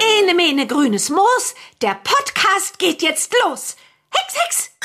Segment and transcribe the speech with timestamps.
[0.00, 3.76] Ene mene grünes Moos, der Podcast geht jetzt los.
[4.10, 4.75] Hex, Hex!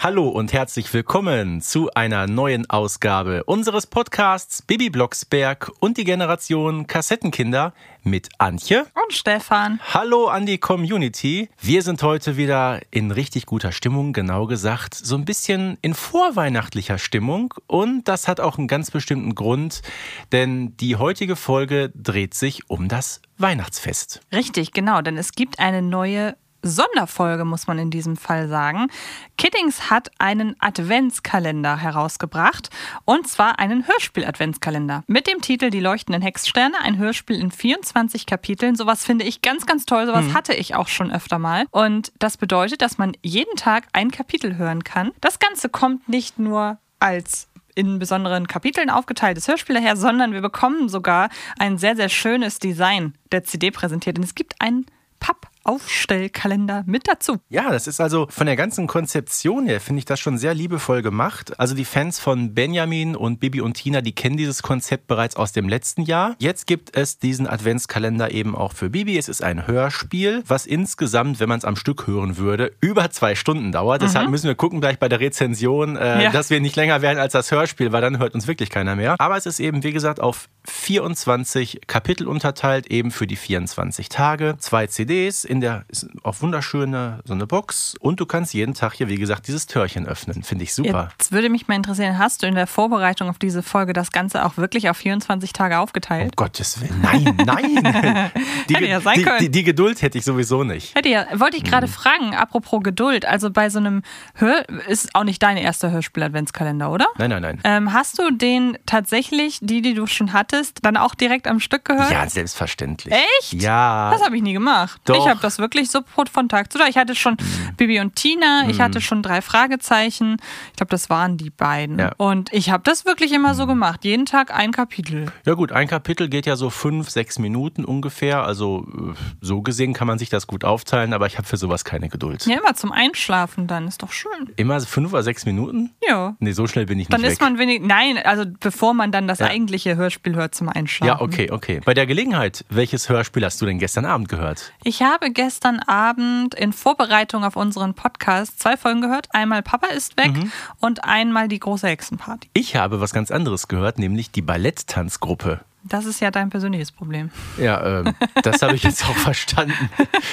[0.00, 6.86] Hallo und herzlich willkommen zu einer neuen Ausgabe unseres Podcasts Bibi Blocksberg und die Generation
[6.86, 9.80] Kassettenkinder mit Antje und Stefan.
[9.92, 11.48] Hallo an die Community.
[11.60, 16.98] Wir sind heute wieder in richtig guter Stimmung, genau gesagt, so ein bisschen in vorweihnachtlicher
[16.98, 19.82] Stimmung und das hat auch einen ganz bestimmten Grund,
[20.30, 24.20] denn die heutige Folge dreht sich um das Weihnachtsfest.
[24.32, 28.88] Richtig, genau, denn es gibt eine neue Sonderfolge, muss man in diesem Fall sagen.
[29.36, 32.70] Kiddings hat einen Adventskalender herausgebracht
[33.04, 38.76] und zwar einen Hörspiel-Adventskalender mit dem Titel Die leuchtenden Hexsterne, ein Hörspiel in 24 Kapiteln.
[38.76, 40.06] Sowas finde ich ganz, ganz toll.
[40.06, 40.34] Sowas mhm.
[40.34, 41.66] hatte ich auch schon öfter mal.
[41.70, 45.12] Und das bedeutet, dass man jeden Tag ein Kapitel hören kann.
[45.20, 50.88] Das Ganze kommt nicht nur als in besonderen Kapiteln aufgeteiltes Hörspiel daher, sondern wir bekommen
[50.88, 51.28] sogar
[51.60, 54.18] ein sehr, sehr schönes Design der CD präsentiert.
[54.18, 54.86] Und es gibt einen
[55.20, 57.36] Papp Aufstellkalender mit dazu.
[57.50, 61.02] Ja, das ist also von der ganzen Konzeption her, finde ich das schon sehr liebevoll
[61.02, 61.60] gemacht.
[61.60, 65.52] Also die Fans von Benjamin und Bibi und Tina, die kennen dieses Konzept bereits aus
[65.52, 66.36] dem letzten Jahr.
[66.38, 69.18] Jetzt gibt es diesen Adventskalender eben auch für Bibi.
[69.18, 73.34] Es ist ein Hörspiel, was insgesamt, wenn man es am Stück hören würde, über zwei
[73.34, 74.00] Stunden dauert.
[74.00, 74.06] Mhm.
[74.06, 76.30] Deshalb müssen wir gucken gleich bei der Rezension, äh, ja.
[76.30, 79.16] dass wir nicht länger werden als das Hörspiel, weil dann hört uns wirklich keiner mehr.
[79.18, 84.56] Aber es ist eben, wie gesagt, auf 24 Kapitel unterteilt, eben für die 24 Tage.
[84.58, 88.94] Zwei CDs, in der ist auch wunderschöne so eine Box und du kannst jeden Tag
[88.94, 90.42] hier, wie gesagt, dieses Türchen öffnen.
[90.42, 91.10] Finde ich super.
[91.18, 94.44] Jetzt würde mich mal interessieren, hast du in der Vorbereitung auf diese Folge das Ganze
[94.44, 96.32] auch wirklich auf 24 Tage aufgeteilt?
[96.32, 98.30] Um Gottes Willen, nein, nein.
[98.68, 99.38] die, hätte ja sein können.
[99.40, 100.94] Die, die, Geduld hätte ich sowieso nicht.
[100.94, 101.92] Hätte ja, wollte ich gerade hm.
[101.92, 104.02] fragen, apropos Geduld, also bei so einem
[104.34, 107.06] Hör, ist auch nicht dein erster Hörspiel-Adventskalender, oder?
[107.18, 107.60] Nein, nein, nein.
[107.64, 111.84] Ähm, hast du den tatsächlich, die, die du schon hattest, dann auch direkt am Stück
[111.84, 112.10] gehört?
[112.10, 113.14] Ja, selbstverständlich.
[113.14, 113.54] Echt?
[113.54, 114.10] Ja.
[114.12, 115.00] Das habe ich nie gemacht.
[115.04, 115.16] Doch.
[115.16, 116.90] Ich habe das wirklich so von Tag zu Tag.
[116.90, 117.76] Ich hatte schon mhm.
[117.76, 118.82] Bibi und Tina, ich mhm.
[118.82, 120.36] hatte schon drei Fragezeichen.
[120.70, 121.98] Ich glaube, das waren die beiden.
[121.98, 122.12] Ja.
[122.18, 123.68] Und ich habe das wirklich immer so mhm.
[123.68, 124.04] gemacht.
[124.04, 125.32] Jeden Tag ein Kapitel.
[125.46, 128.42] Ja gut, ein Kapitel geht ja so fünf, sechs Minuten ungefähr.
[128.42, 131.84] Also äh, so gesehen kann man sich das gut aufteilen, aber ich habe für sowas
[131.84, 132.44] keine Geduld.
[132.46, 133.88] Ja, immer zum Einschlafen dann.
[133.88, 134.52] Ist doch schön.
[134.56, 135.90] Immer fünf oder sechs Minuten?
[136.06, 136.36] Ja.
[136.40, 137.80] Nee, so schnell bin ich dann nicht Dann ist man wenig.
[137.82, 139.46] Nein, also bevor man dann das ja.
[139.46, 141.08] eigentliche Hörspiel hört zum Einschlafen.
[141.08, 141.80] Ja, okay, okay.
[141.84, 144.72] Bei der Gelegenheit, welches Hörspiel hast du denn gestern Abend gehört?
[144.82, 149.28] Ich habe gestern Abend in Vorbereitung auf unseren Podcast zwei Folgen gehört.
[149.32, 150.52] Einmal Papa ist weg mhm.
[150.80, 152.48] und einmal die große Hexenparty.
[152.54, 155.60] Ich habe was ganz anderes gehört, nämlich die Balletttanzgruppe.
[155.88, 157.30] Das ist ja dein persönliches Problem.
[157.56, 158.12] Ja, äh,
[158.42, 159.90] das habe ich jetzt auch verstanden.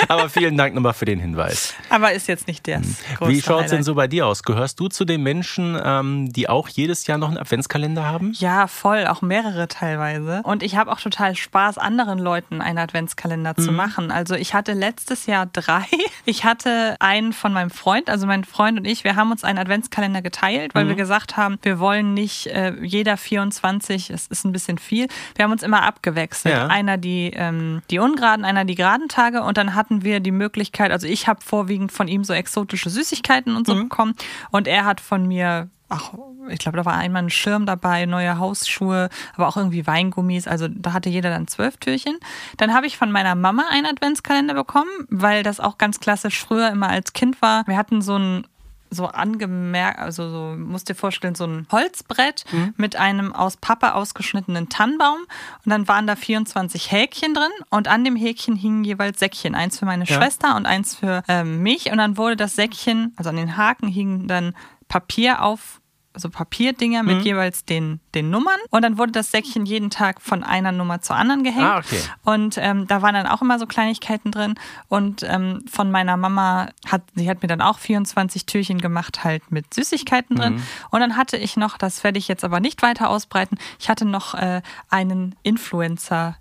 [0.08, 1.74] Aber vielen Dank nochmal für den Hinweis.
[1.90, 2.78] Aber ist jetzt nicht der.
[2.78, 2.96] Hm.
[3.22, 4.44] Wie schaut es denn so bei dir aus?
[4.44, 8.34] Gehörst du zu den Menschen, ähm, die auch jedes Jahr noch einen Adventskalender haben?
[8.34, 10.42] Ja, voll, auch mehrere teilweise.
[10.44, 13.62] Und ich habe auch total Spaß, anderen Leuten einen Adventskalender mhm.
[13.62, 14.12] zu machen.
[14.12, 15.86] Also ich hatte letztes Jahr drei.
[16.28, 19.60] Ich hatte einen von meinem Freund, also mein Freund und ich, wir haben uns einen
[19.60, 20.90] Adventskalender geteilt, weil mhm.
[20.90, 25.08] wir gesagt haben, wir wollen nicht äh, jeder 24, es ist ein bisschen viel.
[25.36, 26.54] Wir haben uns immer abgewechselt.
[26.54, 26.68] Ja.
[26.68, 30.92] Einer die, ähm, die ungeraden, einer die geraden Tage und dann hatten wir die Möglichkeit,
[30.92, 33.84] also ich habe vorwiegend von ihm so exotische Süßigkeiten und so mhm.
[33.84, 34.16] bekommen
[34.52, 36.14] und er hat von mir ach,
[36.50, 40.48] ich glaube, da war einmal ein Schirm dabei, neue Hausschuhe, aber auch irgendwie Weingummis.
[40.48, 42.18] Also da hatte jeder dann zwölf Türchen.
[42.58, 46.70] Dann habe ich von meiner Mama einen Adventskalender bekommen, weil das auch ganz klassisch früher
[46.70, 47.66] immer als Kind war.
[47.68, 48.48] Wir hatten so ein
[48.90, 52.74] so angemerkt, also so, musst dir vorstellen, so ein Holzbrett mhm.
[52.78, 55.20] mit einem aus Pappe ausgeschnittenen Tannenbaum.
[55.66, 59.56] Und dann waren da 24 Häkchen drin und an dem Häkchen hingen jeweils Säckchen.
[59.56, 60.16] Eins für meine ja.
[60.16, 61.92] Schwester und eins für ähm, mich.
[61.92, 64.56] Und dann wurde das Säckchen, also an den Haken hingen dann
[64.88, 65.82] Papier auf
[66.18, 67.24] so Papierdinger mit mhm.
[67.24, 68.60] jeweils den, den Nummern.
[68.70, 71.66] Und dann wurde das Säckchen jeden Tag von einer Nummer zur anderen gehängt.
[71.66, 72.00] Ah, okay.
[72.24, 74.56] Und ähm, da waren dann auch immer so Kleinigkeiten drin.
[74.88, 79.52] Und ähm, von meiner Mama hat, sie hat mir dann auch 24 Türchen gemacht, halt
[79.52, 80.56] mit Süßigkeiten drin.
[80.56, 80.64] Mhm.
[80.92, 84.06] Und dann hatte ich noch, das werde ich jetzt aber nicht weiter ausbreiten, ich hatte
[84.06, 86.38] noch äh, einen Influencer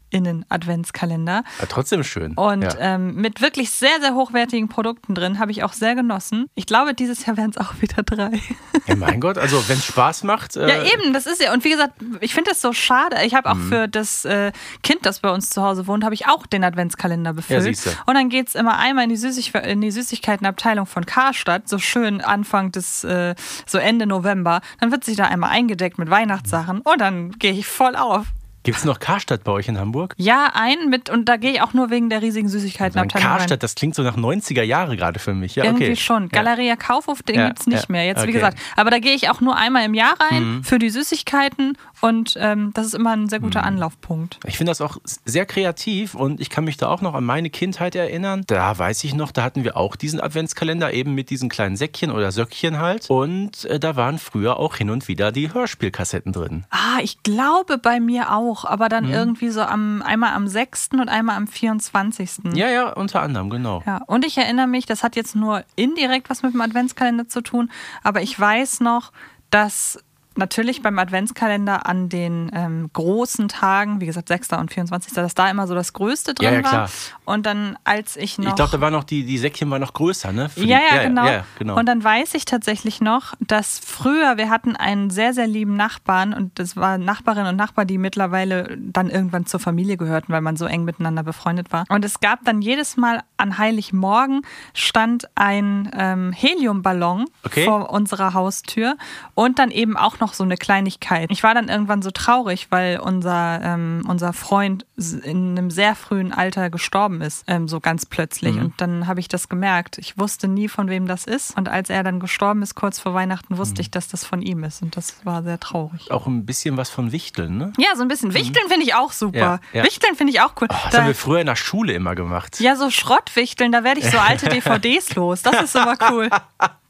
[0.49, 1.45] Adventskalender.
[1.61, 2.35] Ja, trotzdem schön.
[2.35, 2.75] Und ja.
[2.79, 6.47] ähm, mit wirklich sehr, sehr hochwertigen Produkten drin, habe ich auch sehr genossen.
[6.55, 8.41] Ich glaube, dieses Jahr werden es auch wieder drei.
[8.87, 10.57] ja, mein Gott, also wenn es Spaß macht.
[10.57, 11.53] Äh ja, eben, das ist ja.
[11.53, 13.17] Und wie gesagt, ich finde das so schade.
[13.25, 13.69] Ich habe auch mhm.
[13.69, 14.53] für das äh,
[14.83, 17.85] Kind, das bei uns zu Hause wohnt, habe ich auch den Adventskalender befüllt.
[17.85, 21.69] Ja, und dann geht es immer einmal in die, Süßig in die Süßigkeitenabteilung von Karstadt,
[21.69, 23.35] so schön Anfang des, äh,
[23.67, 24.61] so Ende November.
[24.81, 28.27] Dann wird sich da einmal eingedeckt mit Weihnachtssachen und dann gehe ich voll auf.
[28.65, 30.15] Gibt es noch Karstadt bei euch in Hamburg?
[30.17, 33.29] Ja, einen mit, und da gehe ich auch nur wegen der riesigen Süßigkeitenabteilung.
[33.29, 33.59] Karstadt, rein.
[33.59, 35.55] das klingt so nach 90er Jahre gerade für mich.
[35.55, 35.97] Ja, Irgendwie okay.
[35.97, 36.31] schon.
[36.31, 38.07] Galeria Kaufhof, den ja, gibt es nicht ja, mehr.
[38.07, 38.29] Jetzt, okay.
[38.29, 38.59] wie gesagt.
[38.75, 40.65] Aber da gehe ich auch nur einmal im Jahr rein mhm.
[40.65, 43.69] für die Süßigkeiten und ähm, das ist immer ein sehr guter mhm.
[43.69, 44.39] Anlaufpunkt.
[44.47, 47.51] Ich finde das auch sehr kreativ und ich kann mich da auch noch an meine
[47.51, 48.45] Kindheit erinnern.
[48.47, 52.11] Da weiß ich noch, da hatten wir auch diesen Adventskalender eben mit diesen kleinen Säckchen
[52.11, 53.11] oder Söckchen halt.
[53.11, 56.65] Und äh, da waren früher auch hin und wieder die Hörspielkassetten drin.
[56.71, 59.13] Ah, ich glaube bei mir auch, aber dann mhm.
[59.13, 60.91] irgendwie irgendwie so am, einmal am 6.
[60.93, 62.55] und einmal am 24.
[62.55, 63.83] Ja, ja, unter anderem, genau.
[63.87, 67.41] Ja, und ich erinnere mich, das hat jetzt nur indirekt was mit dem Adventskalender zu
[67.41, 67.71] tun,
[68.03, 69.13] aber ich weiß noch,
[69.51, 69.99] dass
[70.37, 74.51] natürlich beim Adventskalender an den ähm, großen Tagen, wie gesagt 6.
[74.53, 76.73] und 24., dass da immer so das Größte drin ja, ja, klar.
[76.73, 76.91] war.
[77.25, 78.49] Und dann, als ich noch.
[78.49, 80.51] Ich glaube, da war noch die, die Säckchen war noch größer, ne?
[80.57, 81.27] Ja, ja, ja, genau.
[81.27, 81.79] ja, genau.
[81.79, 86.35] Und dann weiß ich tatsächlich noch, dass früher, wir hatten einen sehr, sehr lieben Nachbarn
[86.35, 90.57] und das waren Nachbarinnen und Nachbarn, die mittlerweile dann irgendwann zur Familie gehörten, weil man
[90.57, 91.85] so eng miteinander befreundet war.
[91.89, 94.43] Und es gab dann jedes Mal an Heiligmorgen
[94.73, 97.65] stand ein ähm, Heliumballon okay.
[97.65, 98.97] vor unserer Haustür
[99.35, 101.31] und dann eben auch noch noch so eine Kleinigkeit.
[101.31, 106.33] Ich war dann irgendwann so traurig, weil unser, ähm, unser Freund in einem sehr frühen
[106.33, 108.55] Alter gestorben ist, ähm, so ganz plötzlich.
[108.55, 108.63] Mhm.
[108.63, 109.99] Und dann habe ich das gemerkt.
[109.99, 111.55] Ich wusste nie, von wem das ist.
[111.59, 113.81] Und als er dann gestorben ist, kurz vor Weihnachten, wusste mhm.
[113.83, 114.81] ich, dass das von ihm ist.
[114.81, 116.11] Und das war sehr traurig.
[116.11, 117.75] Auch ein bisschen was von Wichteln, ne?
[117.77, 118.31] Ja, so ein bisschen.
[118.31, 118.35] Mhm.
[118.35, 119.39] Wichteln finde ich auch super.
[119.39, 119.85] Ja, ja.
[119.85, 120.69] Wichteln finde ich auch cool.
[120.71, 122.61] Oh, das da, haben wir früher in der Schule immer gemacht.
[122.61, 125.43] Ja, so Schrottwichteln, da werde ich so alte DVDs los.
[125.43, 126.31] Das ist immer cool.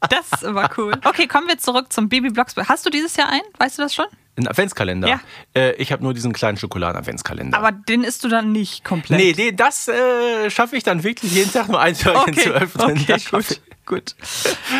[0.09, 0.93] Das ist immer cool.
[1.03, 2.69] Okay, kommen wir zurück zum Baby Blocksberg.
[2.69, 3.45] Hast du dieses Jahr einen?
[3.57, 4.05] Weißt du das schon?
[4.37, 5.07] Ein Adventskalender?
[5.07, 5.19] Ja.
[5.55, 7.57] Äh, ich habe nur diesen kleinen Schokoladen-Adventskalender.
[7.57, 9.19] Aber den isst du dann nicht komplett?
[9.19, 12.41] Nee, nee das äh, schaffe ich dann wirklich jeden Tag nur ein Türchen okay.
[12.41, 12.99] zu öffnen.
[13.07, 13.61] Okay, gut.
[13.85, 14.15] Gut.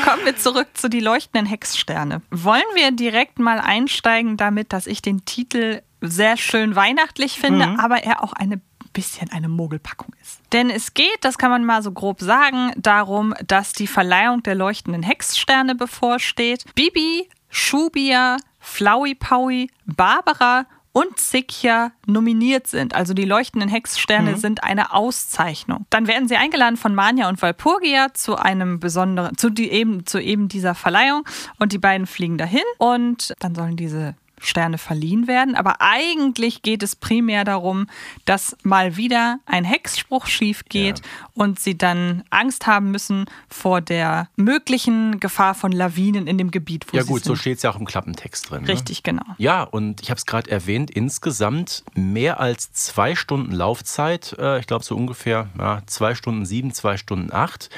[0.03, 2.23] Kommen wir zurück zu die leuchtenden Hexsterne.
[2.31, 7.79] Wollen wir direkt mal einsteigen damit, dass ich den Titel sehr schön weihnachtlich finde, mhm.
[7.79, 8.59] aber er auch eine
[8.93, 10.39] bisschen eine Mogelpackung ist.
[10.53, 14.55] Denn es geht, das kann man mal so grob sagen, darum, dass die Verleihung der
[14.55, 16.63] leuchtenden Hexsterne bevorsteht.
[16.73, 22.93] Bibi, Shubia, Flowey Powie, Barbara und Sikya nominiert sind.
[22.93, 24.37] Also die leuchtenden Hexsterne mhm.
[24.37, 25.85] sind eine Auszeichnung.
[25.89, 30.21] Dann werden sie eingeladen von Manja und Walpurgia zu einem besonderen, zu, die eben, zu
[30.21, 31.23] eben dieser Verleihung
[31.57, 35.55] und die beiden fliegen dahin und dann sollen diese Sterne verliehen werden.
[35.55, 37.87] Aber eigentlich geht es primär darum,
[38.25, 41.05] dass mal wieder ein Hexspruch schief geht ja.
[41.33, 46.85] und sie dann Angst haben müssen vor der möglichen Gefahr von Lawinen in dem Gebiet,
[46.91, 47.25] wo ja, sie gut, sind.
[47.25, 48.63] Ja gut, so steht es ja auch im Klappentext drin.
[48.63, 48.69] Ne?
[48.69, 49.03] Richtig, ne?
[49.03, 49.35] genau.
[49.37, 54.35] Ja, und ich habe es gerade erwähnt, insgesamt mehr als zwei Stunden Laufzeit.
[54.37, 57.69] Äh, ich glaube so ungefähr ja, zwei Stunden sieben, zwei Stunden acht.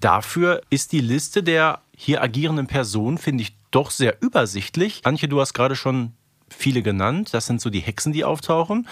[0.00, 5.00] Dafür ist die Liste der hier agierenden Personen, finde ich, doch sehr übersichtlich.
[5.04, 6.12] Antje, du hast gerade schon
[6.48, 7.30] viele genannt.
[7.32, 8.86] Das sind so die Hexen, die auftauchen.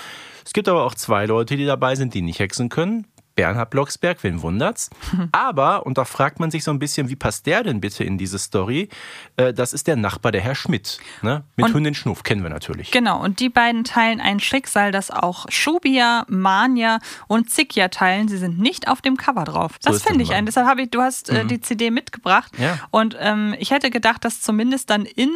[0.44, 3.06] Es gibt aber auch zwei Leute, die dabei sind, die nicht hexen können.
[3.40, 4.90] Bernhard Blocksberg, wen wundert's?
[5.32, 8.19] Aber, und da fragt man sich so ein bisschen, wie passt der denn bitte in
[8.19, 8.90] diese Story?
[9.38, 10.98] Äh, das ist der Nachbar, der Herr Schmidt.
[11.22, 11.42] Ne?
[11.56, 12.90] Mit und, Hündin Schnuff, kennen wir natürlich.
[12.90, 16.98] Genau, und die beiden teilen ein Schicksal, das auch Shubia, Mania
[17.28, 18.28] und Zikya teilen.
[18.28, 19.78] Sie sind nicht auf dem Cover drauf.
[19.81, 20.44] Das so finde ich ein.
[20.44, 21.48] Deshalb habe ich, du hast äh, mhm.
[21.48, 22.52] die CD mitgebracht.
[22.58, 22.78] Ja.
[22.90, 25.31] Und ähm, ich hätte gedacht, dass zumindest dann in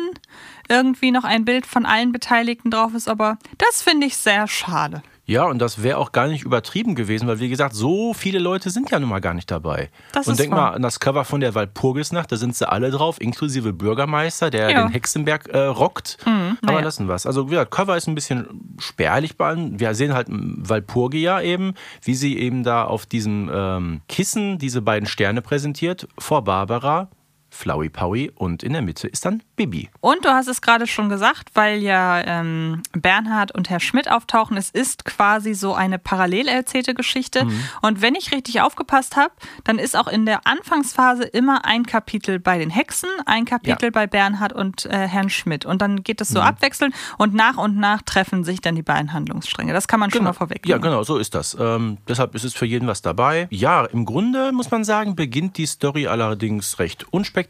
[0.68, 5.02] irgendwie noch ein Bild von allen Beteiligten drauf ist, aber das finde ich sehr schade.
[5.26, 8.68] Ja, und das wäre auch gar nicht übertrieben gewesen, weil wie gesagt, so viele Leute
[8.70, 9.90] sind ja nun mal gar nicht dabei.
[10.12, 10.70] Das und denk wahr.
[10.70, 14.70] mal an das Cover von der Walpurgisnacht, da sind sie alle drauf, inklusive Bürgermeister, der
[14.70, 14.82] ja.
[14.82, 16.18] den Hexenberg äh, rockt.
[16.26, 16.80] Mhm, Aber ja.
[16.80, 17.26] lassen wir es.
[17.26, 22.14] Also wie gesagt, Cover ist ein bisschen spärlich bei Wir sehen halt Walpurgia eben, wie
[22.14, 27.08] sie eben da auf diesem ähm, Kissen diese beiden Sterne präsentiert, vor Barbara,
[27.54, 29.88] Flowey Powie und in der Mitte ist dann Bibi.
[30.00, 34.56] Und du hast es gerade schon gesagt, weil ja ähm, Bernhard und Herr Schmidt auftauchen,
[34.56, 37.44] es ist quasi so eine parallel erzählte Geschichte.
[37.44, 37.64] Mhm.
[37.82, 39.32] Und wenn ich richtig aufgepasst habe,
[39.62, 43.90] dann ist auch in der Anfangsphase immer ein Kapitel bei den Hexen, ein Kapitel ja.
[43.90, 45.64] bei Bernhard und äh, Herrn Schmidt.
[45.64, 46.46] Und dann geht es so mhm.
[46.46, 49.72] abwechselnd und nach und nach treffen sich dann die beiden Handlungsstränge.
[49.72, 50.18] Das kann man genau.
[50.18, 50.66] schon mal vorweg.
[50.66, 51.56] Ja, genau, so ist das.
[51.58, 53.46] Ähm, deshalb ist es für jeden was dabei.
[53.50, 57.43] Ja, im Grunde muss man sagen, beginnt die Story allerdings recht unspektakulär.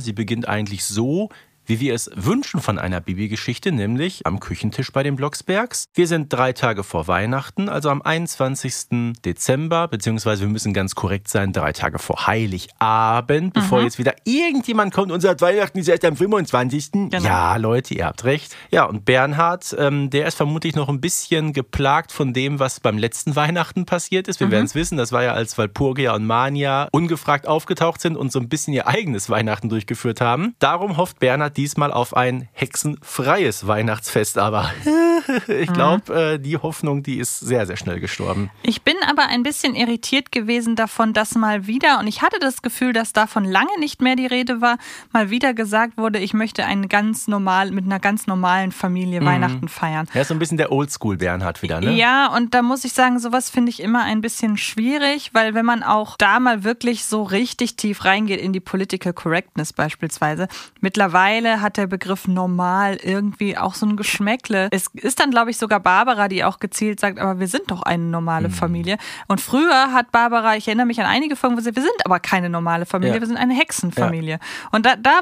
[0.00, 1.30] Sie beginnt eigentlich so,
[1.68, 5.84] wie wir es wünschen von einer Bibi-Geschichte, nämlich am Küchentisch bei den Blocksbergs.
[5.92, 9.14] Wir sind drei Tage vor Weihnachten, also am 21.
[9.22, 14.94] Dezember, beziehungsweise wir müssen ganz korrekt sein, drei Tage vor Heiligabend, bevor jetzt wieder irgendjemand
[14.94, 16.92] kommt und sagt, Weihnachten ist erst am 25.
[16.92, 17.22] Genau.
[17.22, 18.56] Ja, Leute, ihr habt recht.
[18.70, 22.96] Ja, und Bernhard, ähm, der ist vermutlich noch ein bisschen geplagt von dem, was beim
[22.96, 24.40] letzten Weihnachten passiert ist.
[24.40, 28.32] Wir werden es wissen, das war ja, als Walpurgia und Mania ungefragt aufgetaucht sind und
[28.32, 30.54] so ein bisschen ihr eigenes Weihnachten durchgeführt haben.
[30.60, 34.70] Darum hofft Bernhard diesmal auf ein hexenfreies Weihnachtsfest, aber
[35.48, 38.50] ich glaube, äh, die Hoffnung, die ist sehr, sehr schnell gestorben.
[38.62, 42.62] Ich bin aber ein bisschen irritiert gewesen davon, dass mal wieder, und ich hatte das
[42.62, 44.78] Gefühl, dass davon lange nicht mehr die Rede war,
[45.12, 49.66] mal wieder gesagt wurde, ich möchte einen ganz normal, mit einer ganz normalen Familie Weihnachten
[49.68, 50.06] feiern.
[50.14, 51.92] Er ist so ein bisschen der Oldschool-Bernhard wieder, ne?
[51.92, 55.66] Ja, und da muss ich sagen, sowas finde ich immer ein bisschen schwierig, weil wenn
[55.66, 60.46] man auch da mal wirklich so richtig tief reingeht in die Political Correctness beispielsweise,
[60.80, 64.68] mittlerweile hat der Begriff normal irgendwie auch so ein Geschmäckle.
[64.70, 67.82] Es ist dann, glaube ich, sogar Barbara, die auch gezielt sagt, aber wir sind doch
[67.82, 68.98] eine normale Familie.
[69.26, 72.20] Und früher hat Barbara, ich erinnere mich an einige Folgen, wo sie, wir sind aber
[72.20, 73.20] keine normale Familie, Ja.
[73.20, 74.38] wir sind eine Hexenfamilie.
[74.72, 75.20] Und da, da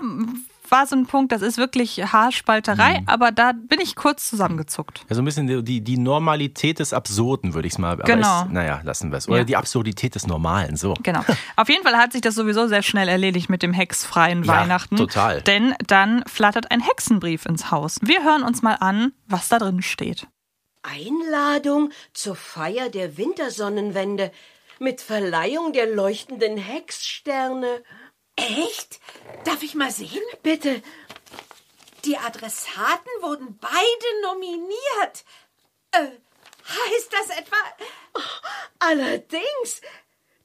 [0.70, 5.04] war so ein Punkt, das ist wirklich Haarspalterei, aber da bin ich kurz zusammengezuckt.
[5.08, 7.92] Ja, so ein bisschen die- die, die Normalität des Absurden, würde ich es mal.
[7.92, 8.42] Aber Genau.
[8.44, 9.28] Ist, naja, lassen wir es.
[9.28, 9.44] Oder Ja.
[9.44, 10.94] die Absurdität des Normalen, so.
[11.02, 11.24] Genau.
[11.56, 14.96] Auf jeden Fall hat sich das sowieso sehr schnell erledigt mit dem hexfreien Ja, Weihnachten.
[14.96, 15.42] total.
[15.42, 17.98] Denn dann flattert ein Hexenbrief ins Haus.
[18.02, 20.26] Wir hören uns mal an, was da drin steht.
[20.82, 24.30] Einladung zur Feier der Wintersonnenwende
[24.78, 27.82] mit Verleihung der leuchtenden Hexsterne.
[28.36, 29.00] Echt?
[29.44, 30.22] Darf ich mal sehen?
[30.42, 30.82] Bitte,
[32.04, 35.24] Die Adressaten wurden beide nominiert.
[35.92, 36.06] Äh,
[36.68, 37.56] heißt das etwa.
[38.78, 39.80] allerdings,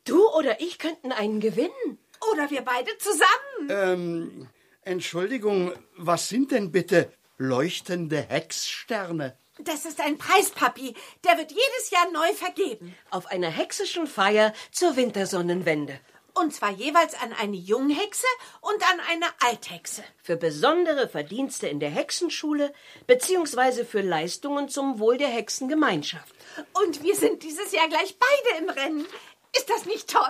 [0.05, 1.99] du oder ich könnten einen gewinnen.
[2.31, 3.69] Oder wir beide zusammen?
[3.69, 4.49] Ähm,
[4.83, 9.37] Entschuldigung, was sind denn bitte leuchtende Hexsterne?
[9.59, 10.95] Das ist ein Preis, Papi.
[11.23, 12.95] Der wird jedes Jahr neu vergeben.
[13.11, 15.99] Auf einer hexischen Feier zur Wintersonnenwende.
[16.33, 18.25] Und zwar jeweils an eine Junghexe
[18.61, 20.03] und an eine Althexe.
[20.23, 22.73] Für besondere Verdienste in der Hexenschule
[23.07, 26.33] beziehungsweise für Leistungen zum Wohl der Hexengemeinschaft.
[26.73, 29.05] Und wir sind dieses Jahr gleich beide im Rennen.
[29.55, 30.21] Ist das nicht toll?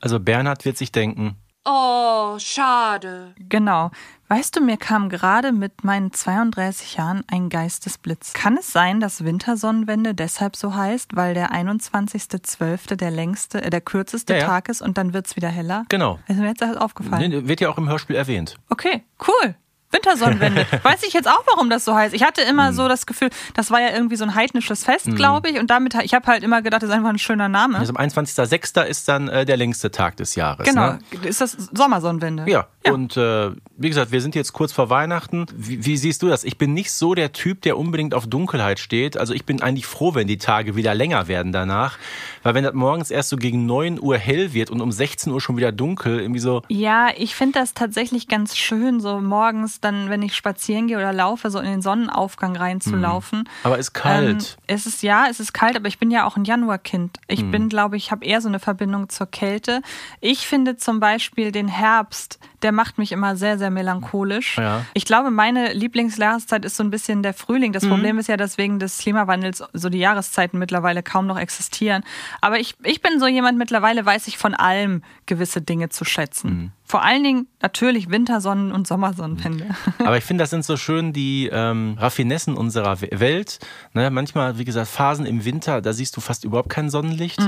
[0.00, 1.36] Also Bernhard wird sich denken,
[1.70, 3.34] Oh, schade.
[3.50, 3.90] Genau.
[4.28, 8.32] Weißt du, mir kam gerade mit meinen 32 Jahren ein Geistesblitz.
[8.32, 12.96] Kann es sein, dass Wintersonnenwende deshalb so heißt, weil der 21.12.
[12.96, 14.46] der längste, äh, der kürzeste Ja, ja.
[14.46, 15.84] Tag ist und dann wird's wieder heller?
[15.90, 16.18] Genau.
[16.26, 17.30] Ist mir jetzt erst aufgefallen.
[17.30, 18.56] nee, wird ja auch im Hörspiel erwähnt.
[18.70, 19.54] Okay, cool.
[19.90, 20.66] Wintersonnenwende.
[20.82, 22.14] Weiß ich jetzt auch, warum das so heißt.
[22.14, 25.48] Ich hatte immer so das Gefühl, das war ja irgendwie so ein heidnisches Fest, glaube
[25.50, 25.58] ich.
[25.58, 27.78] Und damit, ich habe halt immer gedacht, das ist einfach ein schöner Name.
[27.78, 28.82] Also am 21.06.
[28.84, 30.66] ist dann äh, der längste Tag des Jahres.
[30.66, 30.92] genau.
[30.92, 30.98] Ne?
[31.22, 32.44] Ist das Sommersonnenwende?
[32.48, 35.46] Ja, und äh, wie gesagt, wir sind jetzt kurz vor Weihnachten.
[35.54, 36.44] Wie, wie siehst du das?
[36.44, 39.16] Ich bin nicht so der Typ, der unbedingt auf Dunkelheit steht.
[39.16, 41.98] Also ich bin eigentlich froh, wenn die Tage wieder länger werden danach.
[42.42, 45.40] Weil wenn das morgens erst so gegen 9 Uhr hell wird und um 16 Uhr
[45.40, 50.10] schon wieder dunkel, irgendwie so, Ja, ich finde das tatsächlich ganz schön, so morgens dann,
[50.10, 53.48] wenn ich spazieren gehe oder laufe, so in den Sonnenaufgang reinzulaufen.
[53.62, 54.56] aber ist kalt.
[54.58, 57.18] Ähm, es ist ja, es ist kalt, aber ich bin ja auch ein Januarkind.
[57.26, 57.50] Ich Hm.
[57.50, 59.82] bin, glaube ich, habe eher so eine Verbindung zur Kälte.
[60.20, 64.58] Ich finde zum Beispiel den Herbst, der macht mich immer sehr, sehr melancholisch.
[64.58, 64.84] Ja.
[64.94, 67.70] Ich glaube, meine Lieblingsjahreszeit ist so ein bisschen der Frühling.
[67.70, 67.74] Mhm.
[67.74, 72.02] Das Problem ist ja, dass wegen des Klimawandels so die Jahreszeiten mittlerweile kaum noch existieren.
[72.40, 76.50] Aber ich, ich bin so jemand, mittlerweile weiß ich von allem gewisse Dinge zu schätzen.
[76.50, 76.70] Mhm.
[76.84, 79.66] Vor allen Dingen natürlich Wintersonnen- und Sommersonnenwende.
[79.98, 83.58] Aber ich finde, das sind so schön die ähm, Raffinessen unserer We- Welt.
[83.92, 87.40] Ne, manchmal, wie gesagt, Phasen im Winter, da siehst du fast überhaupt kein Sonnenlicht.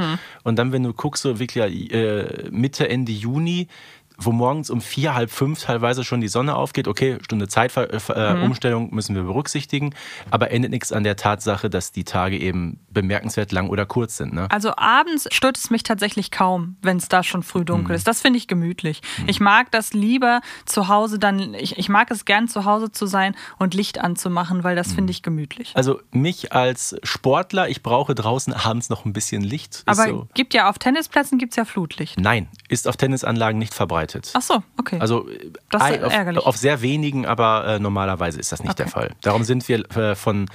[0.44, 3.68] Und dann, wenn du guckst, so wirklich äh, Mitte, Ende Juni,
[4.20, 6.88] wo morgens um vier, halb fünf teilweise schon die Sonne aufgeht.
[6.88, 9.94] Okay, Stunde Zeitumstellung müssen wir berücksichtigen,
[10.30, 14.32] aber endet nichts an der Tatsache, dass die Tage eben bemerkenswert lang oder kurz sind.
[14.32, 14.46] Ne?
[14.50, 17.66] Also abends stört es mich tatsächlich kaum, wenn es da schon früh Mhm.
[17.66, 18.06] dunkel ist.
[18.06, 19.00] Das finde ich gemütlich.
[19.26, 23.06] Ich mag das lieber zu Hause dann, ich, ich mag es gern zu Hause zu
[23.06, 25.72] sein und Licht anzumachen, weil das finde ich gemütlich.
[25.74, 29.82] Also mich als Sportler, ich brauche draußen abends noch ein bisschen Licht.
[29.86, 30.28] Aber so.
[30.34, 32.18] gibt ja auf Tennisplätzen gibt's ja Flutlicht.
[32.18, 34.09] Nein, ist auf Tennisanlagen nicht verbreitet.
[34.34, 34.98] Ach so, okay.
[35.00, 35.26] Also
[35.70, 36.44] Das ist auf, ärgerlich.
[36.44, 39.10] auf sehr wenigen, aber äh, normalerweise ist das nicht der Fall.
[39.22, 40.46] Darum sind wir äh, von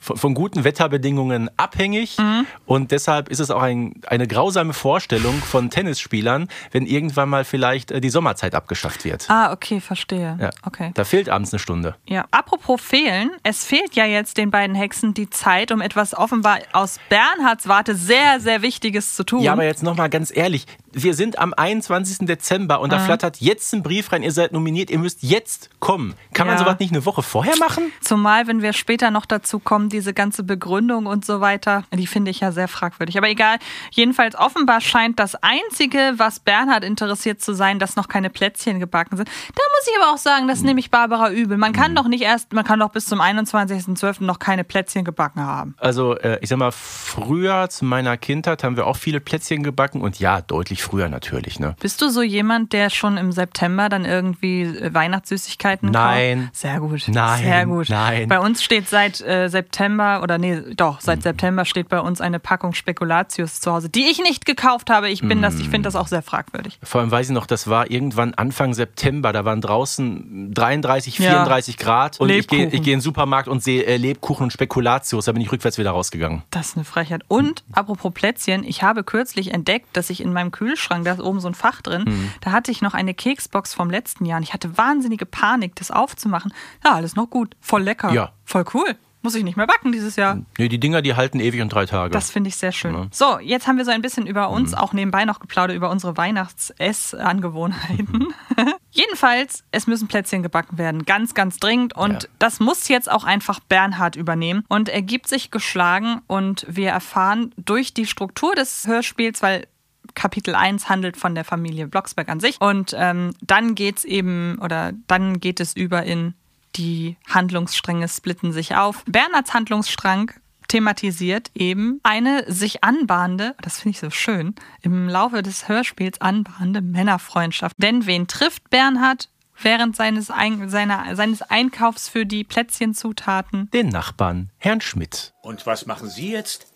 [0.00, 2.18] von, von guten Wetterbedingungen abhängig.
[2.18, 2.46] Mhm.
[2.66, 7.90] Und deshalb ist es auch ein, eine grausame Vorstellung von Tennisspielern, wenn irgendwann mal vielleicht
[7.90, 9.26] äh, die Sommerzeit abgeschafft wird.
[9.30, 10.36] Ah, okay, verstehe.
[10.40, 10.50] Ja.
[10.64, 10.90] Okay.
[10.94, 11.94] Da fehlt abends eine Stunde.
[12.06, 12.24] Ja.
[12.30, 16.98] Apropos fehlen, es fehlt ja jetzt den beiden Hexen die Zeit, um etwas offenbar aus
[17.08, 19.42] Bernhards Warte sehr, sehr Wichtiges zu tun.
[19.42, 20.66] Ja, aber jetzt nochmal ganz ehrlich.
[20.92, 22.26] Wir sind am 21.
[22.26, 22.82] Dezember Mhm.
[22.84, 26.14] und da flattert jetzt ein Brief rein, ihr seid nominiert, ihr müsst jetzt kommen.
[26.32, 26.64] Kann man Ja.
[26.64, 27.92] sowas nicht eine Woche vorher machen?
[28.00, 32.30] Zumal, wenn wir später noch dazu kommen, diese ganze Begründung und so weiter, die finde
[32.30, 33.18] ich ja sehr fragwürdig.
[33.18, 33.58] Aber egal,
[33.90, 39.16] jedenfalls offenbar scheint das Einzige, was Bernhard interessiert zu sein, dass noch keine Plätzchen gebacken
[39.16, 39.28] sind.
[39.28, 41.56] Da muss ich aber auch sagen, das nehme ich Barbara übel.
[41.56, 44.24] Man kann doch nicht erst, man kann doch bis zum 21.12.
[44.24, 45.74] noch keine Plätzchen gebacken haben.
[45.78, 50.00] Also, äh, ich sag mal, früher zu meiner Kindheit haben wir auch viele Plätzchen gebacken
[50.00, 51.60] und ja, deutlich früher natürlich.
[51.60, 51.74] Ne?
[51.80, 56.44] Bist du so jemand, der schon im September dann irgendwie äh, Weihnachtssüßigkeiten Nein.
[56.46, 56.56] kauft?
[56.56, 57.02] Sehr gut.
[57.08, 57.88] Nein, Sehr gut.
[57.88, 58.28] nein.
[58.28, 62.38] Bei uns steht seit äh, September, oder nee, doch, seit September steht bei uns eine
[62.38, 65.08] Packung Spekulatius zu Hause, die ich nicht gekauft habe.
[65.08, 66.78] Ich bin das, ich finde das auch sehr fragwürdig.
[66.82, 71.30] Vor allem weiß ich noch, das war irgendwann Anfang September, da waren draußen 33, Ja.
[71.30, 72.78] 34 Grad und ich gehe Lebkuchen.
[72.80, 75.78] ich geh in den Supermarkt und sehe äh, Lebkuchen und Spekulatius, da bin ich rückwärts
[75.78, 76.42] wieder rausgegangen.
[76.50, 77.22] Das ist eine Frechheit.
[77.28, 81.40] Und apropos Plätzchen, ich habe kürzlich entdeckt, dass ich in meinem Kühlschrank, da ist oben
[81.40, 82.32] so ein Fach drin, Mhm.
[82.40, 85.90] da hatte ich noch eine Keksbox vom letzten Jahr und ich hatte wahnsinnige Panik, das
[85.90, 86.52] aufzumachen.
[86.84, 88.32] Ja, alles noch gut, voll lecker, Ja.
[88.44, 88.96] voll cool.
[89.22, 90.38] Muss ich nicht mehr backen dieses Jahr.
[90.58, 92.10] Nee, die Dinger, die halten ewig und drei Tage.
[92.10, 93.08] Das finde ich sehr schön.
[93.12, 96.16] So, jetzt haben wir so ein bisschen über uns, auch nebenbei noch geplaudert, über unsere
[96.16, 98.28] Weihnachts-Essangewohnheiten.
[98.90, 101.04] Jedenfalls, es müssen Plätzchen gebacken werden.
[101.04, 101.94] Ganz, ganz dringend.
[101.94, 102.28] Und Ja.
[102.38, 104.64] das muss jetzt auch einfach Bernhard übernehmen.
[104.68, 109.66] Und er gibt sich geschlagen und wir erfahren durch die Struktur des Hörspiels, weil
[110.14, 112.60] Kapitel 1 handelt von der Familie Blocksberg an sich.
[112.60, 116.34] Und ähm, dann geht's eben, oder dann geht es über in
[116.76, 119.04] die Handlungsstränge splitten sich auf.
[119.06, 120.32] Bernhards Handlungsstrang
[120.68, 126.80] thematisiert eben eine sich anbahnende, das finde ich so schön, im Laufe des Hörspiels anbahnende
[126.80, 127.74] Männerfreundschaft.
[127.78, 129.28] Denn wen trifft Bernhard
[129.60, 133.68] während seines, Ein seiner, seines Einkaufs für die Plätzchenzutaten?
[133.72, 135.34] Den Nachbarn, Herrn Schmidt.
[135.42, 136.66] Und was machen Sie jetzt?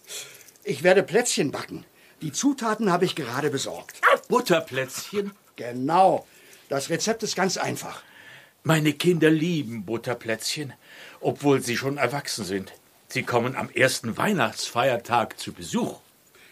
[0.64, 1.84] Ich werde Plätzchen backen.
[2.20, 4.00] Die Zutaten habe ich gerade besorgt.
[4.28, 5.32] Butterplätzchen?
[5.56, 6.26] Genau.
[6.68, 8.02] Das Rezept ist ganz einfach.
[8.66, 10.72] Meine Kinder lieben Butterplätzchen,
[11.20, 12.72] obwohl sie schon erwachsen sind.
[13.08, 16.00] Sie kommen am ersten Weihnachtsfeiertag zu Besuch.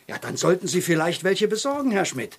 [0.07, 2.39] Ja, dann sollten Sie vielleicht welche besorgen, Herr Schmidt.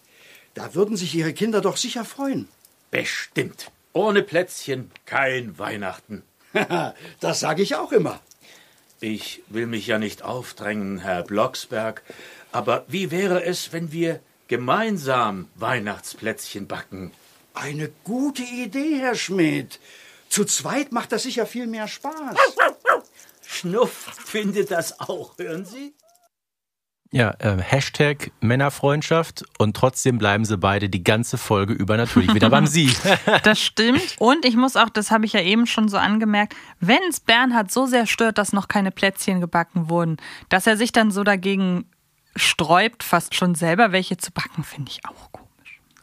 [0.54, 2.48] Da würden sich Ihre Kinder doch sicher freuen.
[2.92, 3.72] Bestimmt.
[3.94, 6.22] Ohne Plätzchen kein Weihnachten.
[7.20, 8.20] das sage ich auch immer.
[9.00, 12.04] Ich will mich ja nicht aufdrängen, Herr Blocksberg,
[12.52, 17.12] aber wie wäre es, wenn wir gemeinsam Weihnachtsplätzchen backen?
[17.54, 19.80] Eine gute Idee, Herr Schmidt.
[20.30, 22.36] Zu zweit macht das sicher viel mehr Spaß.
[23.46, 23.92] Schnuff
[24.26, 25.94] findet das auch, hören Sie?
[27.12, 32.50] Ja, äh, Hashtag Männerfreundschaft und trotzdem bleiben sie beide die ganze Folge über natürlich wieder
[32.50, 32.92] beim Sie.
[33.44, 34.16] Das stimmt.
[34.18, 37.72] Und ich muss auch, das habe ich ja eben schon so angemerkt, wenn es Bernhard
[37.72, 40.18] so sehr stört, dass noch keine Plätzchen gebacken wurden,
[40.50, 41.86] dass er sich dann so dagegen
[42.36, 45.30] sträubt, fast schon selber welche zu backen, finde ich auch.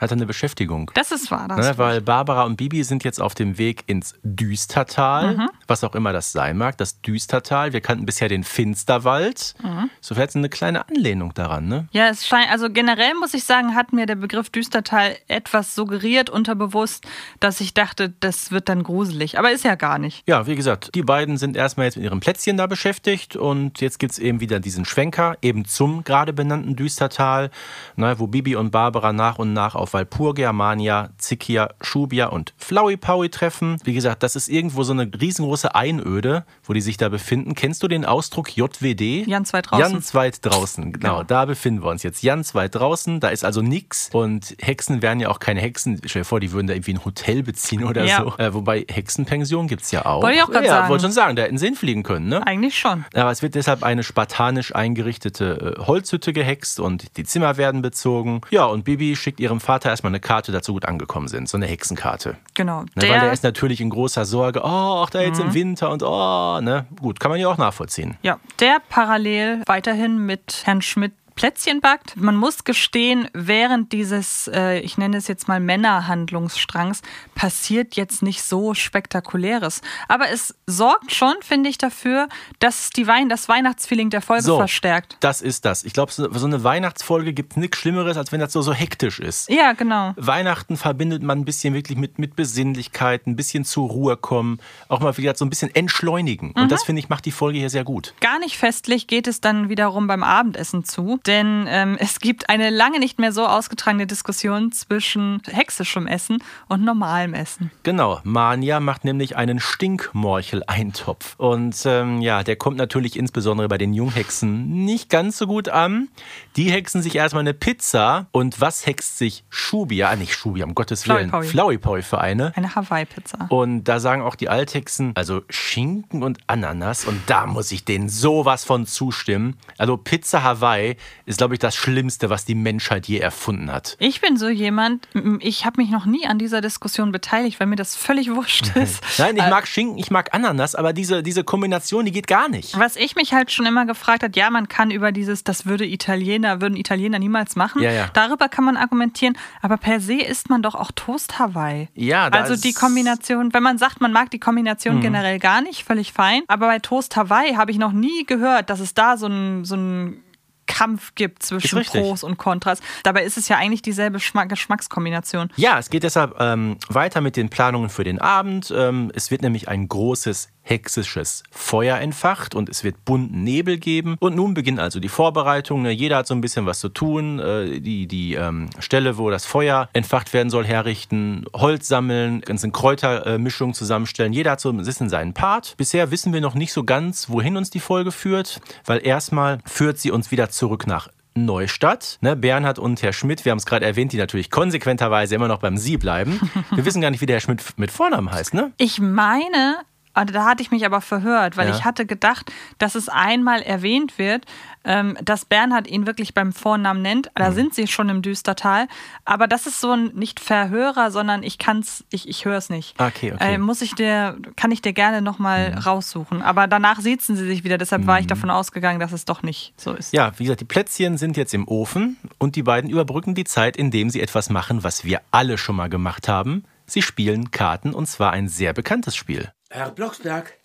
[0.00, 0.90] Hat er eine Beschäftigung.
[0.94, 1.46] Das ist wahr.
[1.48, 5.48] Das Ne, weil Barbara und Bibi sind jetzt auf dem Weg ins Düstertal, Mhm.
[5.70, 7.72] Was auch immer das sein mag, das Düstertal.
[7.72, 9.54] Wir kannten bisher den Finsterwald.
[9.62, 9.90] Mhm.
[10.00, 11.88] So vielleicht eine kleine Anlehnung daran, ne?
[11.92, 16.28] Ja, es scheint, also generell muss ich sagen, hat mir der Begriff Düstertal etwas suggeriert,
[16.28, 17.06] unterbewusst,
[17.38, 19.38] dass ich dachte, das wird dann gruselig.
[19.38, 20.22] Aber ist ja gar nicht.
[20.26, 23.98] Ja, wie gesagt, die beiden sind erstmal jetzt mit ihrem Plätzchen da beschäftigt und jetzt
[23.98, 27.50] gibt es eben wieder diesen Schwenker, eben zum gerade benannten Düstertal,
[27.96, 33.28] ne, wo Bibi und Barbara nach und nach auf Walpurgia, Mania, Zikia, Schubia und Flauipaui
[33.28, 33.76] treffen.
[33.84, 37.54] Wie gesagt, das ist irgendwo so eine riesengroße Einöde, wo die sich da befinden.
[37.54, 39.26] Kennst du den Ausdruck JWD?
[39.28, 39.92] Ganz weit draußen.
[39.92, 41.10] Ganz weit draußen, genau.
[41.10, 41.22] Genau.
[41.24, 42.22] Da befinden wir uns jetzt.
[42.22, 44.10] Ganz weit draußen, da ist also nix.
[44.12, 46.00] Und Hexen wären ja auch keine Hexen.
[46.04, 48.22] Stell dir vor, die würden da irgendwie ein Hotel beziehen oder Ja.
[48.24, 48.34] so.
[48.38, 50.22] Äh, wobei Hexenpension gibt's ja auch.
[50.22, 50.88] Wollte ich auch grad ja, sagen.
[50.88, 52.46] wollte schon sagen, da hätten sie hinfliegen können, ne?
[52.46, 53.04] Eigentlich schon.
[53.14, 58.40] Aber es wird deshalb eine spartanisch eingerichtete äh, Holzhütte gehext und die Zimmer werden bezogen.
[58.50, 61.48] Ja, und Bibi schickt ihrem Vater erstmal eine Karte, dazu gut angekommen sind.
[61.48, 62.36] So eine Hexenkarte.
[62.54, 62.82] Genau.
[62.82, 64.60] Ne, weil Der, der ist natürlich in großer Sorge.
[64.62, 65.46] Oh, ach, da jetzt Mhm.
[65.46, 66.86] im Winter und oh, ne?
[67.00, 68.16] Gut, kann man ja auch nachvollziehen.
[68.22, 72.18] ja, der parallel weiterhin mit Herrn Schmidt Plätzchen backt.
[72.18, 77.00] Man muss gestehen, während dieses, äh, ich nenne es jetzt mal Männerhandlungsstrangs,
[77.34, 79.80] passiert jetzt nicht so spektakuläres.
[80.06, 84.58] Aber es sorgt schon, finde ich, dafür, dass die Wein, das Weihnachtsfeeling der Folge So,
[84.58, 85.16] verstärkt.
[85.20, 85.82] das ist das.
[85.84, 89.48] Ich glaube, so, eine Weihnachtsfolge gibt nichts Schlimmeres, als wenn das so, so hektisch ist.
[89.48, 90.12] Ja, genau.
[90.16, 95.00] Weihnachten verbindet man ein bisschen wirklich mit, mit Besinnlichkeit, ein bisschen zur Ruhe kommen, auch
[95.00, 96.50] mal wieder so ein bisschen entschleunigen.
[96.52, 98.12] Und das, finde ich, macht die Folge hier sehr gut.
[98.20, 102.70] Gar nicht festlich geht es dann wiederum beim Abendessen zu, denn ähm, es gibt eine
[102.70, 107.70] lange nicht mehr so ausgetragene Diskussion zwischen hexischem Essen und normalem Essen.
[107.84, 111.36] Genau, Mania macht nämlich einen Stinkmorchel-Eintopf.
[111.38, 116.08] Und ähm, ja, der kommt natürlich insbesondere bei den Junghexen nicht ganz so gut an.
[116.56, 118.26] Die hexen sich erstmal eine Pizza.
[118.32, 120.08] Und was hext sich Schubia?
[120.08, 121.30] Ah, nicht Schubia, um Gottes Willen.
[121.44, 122.56] Flauipaui für eine.
[122.56, 123.46] Eine Hawaii-Pizza.
[123.50, 127.04] Und da sagen auch die Althexen, also Schinken und Ananas.
[127.04, 129.56] Und da muss ich denen sowas von zustimmen.
[129.78, 133.96] Also Pizza Hawaii ist, glaube ich, das Schlimmste, was die Menschheit je erfunden hat.
[133.98, 135.06] Ich bin so jemand,
[135.40, 139.02] ich habe mich noch nie an dieser Diskussion beteiligt, weil mir das völlig wurscht ist.
[139.18, 142.48] Nein, ich Äh, mag Schinken, ich mag Ananas, aber diese, diese Kombination, die geht gar
[142.48, 142.78] nicht.
[142.78, 145.86] Was ich mich halt schon immer gefragt hat, ja, man kann über dieses, das würde
[145.86, 147.82] Italiener, würden Italiener niemals machen.
[147.82, 148.08] Ja, ja.
[148.12, 151.88] Darüber kann man argumentieren, aber per se isst man doch auch Toast Hawaii.
[151.94, 152.74] Ja, da Also die Mhm.
[152.74, 156.42] Kombination, wenn man sagt, man mag die Kombination generell gar nicht, völlig fein.
[156.48, 159.76] Aber bei Toast Hawaii habe ich noch nie gehört, dass es da so ein, so
[159.76, 160.22] ein
[160.70, 161.82] Kampf gibt zwischen.
[161.84, 162.80] Pros und Kontras.
[163.02, 165.50] Dabei ist es ja eigentlich dieselbe Schma- Geschmackskombination.
[165.56, 168.72] Ja, es geht deshalb ähm, weiter mit den Planungen für den Abend.
[168.74, 174.16] Ähm, es wird nämlich ein großes hexisches Feuer entfacht und es wird bunten Nebel geben.
[174.20, 175.82] Und nun beginnen also die Vorbereitungen.
[175.84, 177.38] Ne, Jeder hat so ein bisschen was zu tun.
[177.38, 182.70] Äh, die die ähm, Stelle, wo das Feuer entfacht werden soll, herrichten, Holz sammeln, ganze
[182.70, 184.32] Kräutermischungen zusammenstellen.
[184.32, 185.74] Jeder hat so ein bisschen seinen Part.
[185.76, 189.98] Bisher wissen wir noch nicht so ganz, wohin uns die Folge führt, weil erstmal führt
[189.98, 192.18] sie uns wieder zurück nach Neustadt.
[192.20, 195.58] Ne, Bernhard und Herr Schmidt, wir haben es gerade erwähnt, die natürlich konsequenterweise immer noch
[195.58, 196.40] beim Sie bleiben.
[196.74, 198.72] Wir wissen gar nicht, wie der Herr Schmidt mit Vornamen heißt, ne?
[198.76, 199.78] Ich meine,
[200.14, 201.74] da hatte ich mich aber verhört, weil Ja.
[201.76, 204.44] ich hatte gedacht, dass es einmal erwähnt wird,
[204.84, 207.30] ähm, dass Bernhard ihn wirklich beim Vornamen nennt.
[207.34, 208.88] Da sind sie schon im Düstertal.
[209.24, 213.00] Aber das ist so ein nicht Verhörer, sondern ich kann's, ich, ich höre es nicht.
[213.00, 213.54] Okay, okay.
[213.54, 216.42] Äh, muss ich dir, kann ich dir gerne nochmal raussuchen.
[216.42, 217.78] Aber danach siezen sie sich wieder.
[217.78, 220.12] Deshalb war ich davon ausgegangen, dass es doch nicht so ist.
[220.12, 223.76] Ja, wie gesagt, die Plätzchen sind jetzt im Ofen und die beiden überbrücken die Zeit,
[223.76, 226.64] indem sie etwas machen, was wir alle schon mal gemacht haben.
[226.86, 229.52] Sie spielen Karten und zwar ein sehr bekanntes Spiel.
[229.72, 230.58] Herr Blocksberg,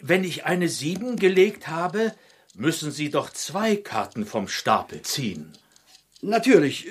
[0.00, 2.14] wenn ich eine Sieben gelegt habe,
[2.56, 5.56] müssen Sie doch zwei Karten vom Stapel ziehen.
[6.20, 6.88] Natürlich.
[6.88, 6.90] äh,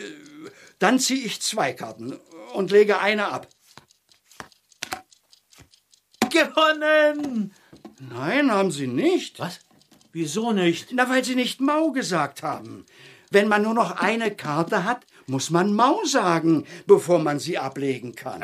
[0.80, 2.18] Dann ziehe ich zwei Karten
[2.54, 3.48] und lege eine ab.
[6.30, 7.54] Gewonnen!
[8.00, 9.40] Nein, haben Sie nicht.
[9.40, 9.60] Was?
[10.14, 10.94] Wieso nicht?
[10.94, 12.86] Na, weil Sie nicht Mau gesagt haben.
[13.32, 18.16] Wenn man nur noch eine Karte hat, muss man Mau sagen, bevor man sie ablegen
[18.16, 18.44] kann.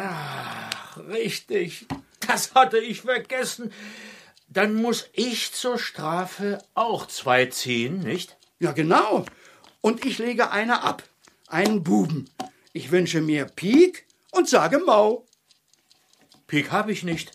[1.07, 1.87] Richtig.
[2.35, 3.71] Das hatte ich vergessen.
[4.49, 8.35] Dann muss ich zur Strafe auch zwei ziehen, nicht?
[8.59, 9.25] Ja, genau.
[9.79, 11.03] Und ich lege eine ab.
[11.47, 12.29] Einen Buben.
[12.73, 15.25] Ich wünsche mir Pik und sage Mau.
[16.47, 17.31] Pik habe ich nicht.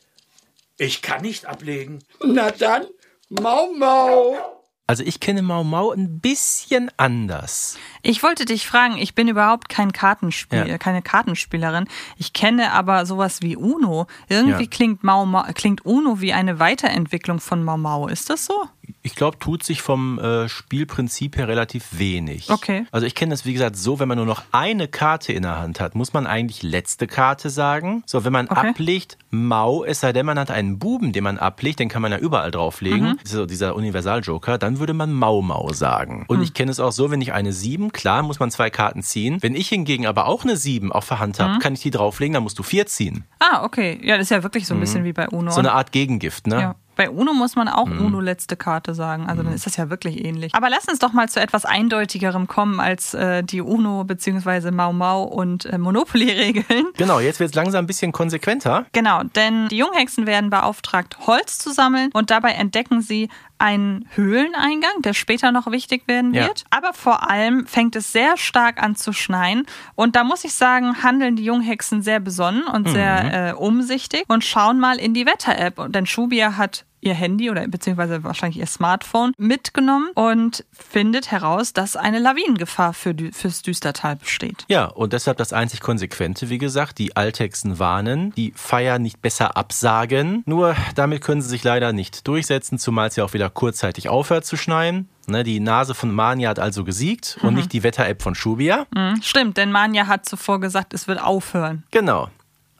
[0.76, 2.04] Ich kann nicht ablegen.
[2.22, 2.86] Na dann,
[3.30, 4.59] Mau Mau.
[4.90, 7.78] Also ich kenne Mau Mau ein bisschen anders.
[8.02, 10.78] Ich wollte dich fragen, ich bin überhaupt kein Kartenspiel, Ja.
[10.78, 11.86] keine Kartenspielerin.
[12.16, 14.08] Ich kenne aber sowas wie Uno.
[14.28, 14.68] Irgendwie Ja.
[14.68, 18.08] klingt, Mau, Mau, klingt Uno wie eine Weiterentwicklung von Mau Mau.
[18.08, 18.64] Ist das so?
[19.02, 22.50] Ich glaube, tut sich vom äh, Spielprinzip her relativ wenig.
[22.50, 22.84] Okay.
[22.92, 25.58] Also ich kenne das, wie gesagt, so, wenn man nur noch eine Karte in der
[25.58, 28.02] Hand hat, muss man eigentlich letzte Karte sagen.
[28.06, 28.68] So, wenn man Okay.
[28.70, 32.10] ablegt, Mau, es sei denn, man hat einen Buben, den man ablegt, den kann man
[32.12, 33.10] ja überall drauflegen.
[33.10, 33.16] Mhm.
[33.22, 36.24] Das ist so dieser Universal-Joker, dann würde man Mau Mau sagen.
[36.28, 36.42] Und Hm.
[36.42, 39.38] ich kenne es auch so, wenn ich eine 7, klar, muss man zwei Karten ziehen.
[39.40, 41.58] Wenn ich hingegen aber auch eine 7 auf der Hand habe, Mhm.
[41.60, 43.24] kann ich die drauflegen, dann musst du vier ziehen.
[43.38, 43.98] Ah, okay.
[44.02, 45.50] Ja, das ist ja wirklich so ein bisschen wie bei Uno.
[45.50, 45.54] Mhm.
[45.54, 46.60] So eine Art Gegengift, ne?
[46.60, 46.74] ja.
[47.00, 48.04] Bei Uno muss man auch Mhm.
[48.04, 49.26] Uno letzte Karte sagen.
[49.26, 50.54] Also dann ist das ja wirklich ähnlich.
[50.54, 54.70] Aber lass uns doch mal zu etwas Eindeutigerem kommen als äh, die Uno bzw.
[54.70, 56.88] Mau Mau und äh, Monopoly-Regeln.
[56.98, 58.84] Genau, jetzt wird es langsam ein bisschen konsequenter.
[58.92, 65.02] Genau, denn die Junghexen werden beauftragt, Holz zu sammeln und dabei entdecken sie einen Höhleneingang,
[65.02, 66.46] der später noch wichtig werden Ja.
[66.46, 66.64] wird.
[66.70, 69.66] Aber vor allem fängt es sehr stark an zu schneien.
[69.94, 74.44] Und da muss ich sagen, handeln die Junghexen sehr besonnen und sehr äh, umsichtig und
[74.44, 75.92] schauen mal in die Wetter-App.
[75.92, 81.96] Denn Shubia hat ihr Handy oder beziehungsweise wahrscheinlich ihr Smartphone mitgenommen und findet heraus, dass
[81.96, 84.64] eine Lawinengefahr für, fürs Düstertal besteht.
[84.68, 89.56] Ja, und deshalb das einzig Konsequente, wie gesagt, die Althexen warnen, die Feier nicht besser
[89.56, 90.42] absagen.
[90.46, 94.44] Nur damit können sie sich leider nicht durchsetzen, zumal es ja auch wieder kurzzeitig aufhört
[94.44, 95.08] zu schneien.
[95.26, 98.86] Ne, die Nase von Mania hat also gesiegt und nicht die Wetter-App von Schubia.
[98.94, 101.84] Hm, Stimmt, denn Manja hat zuvor gesagt, es wird aufhören.
[101.92, 102.28] Genau.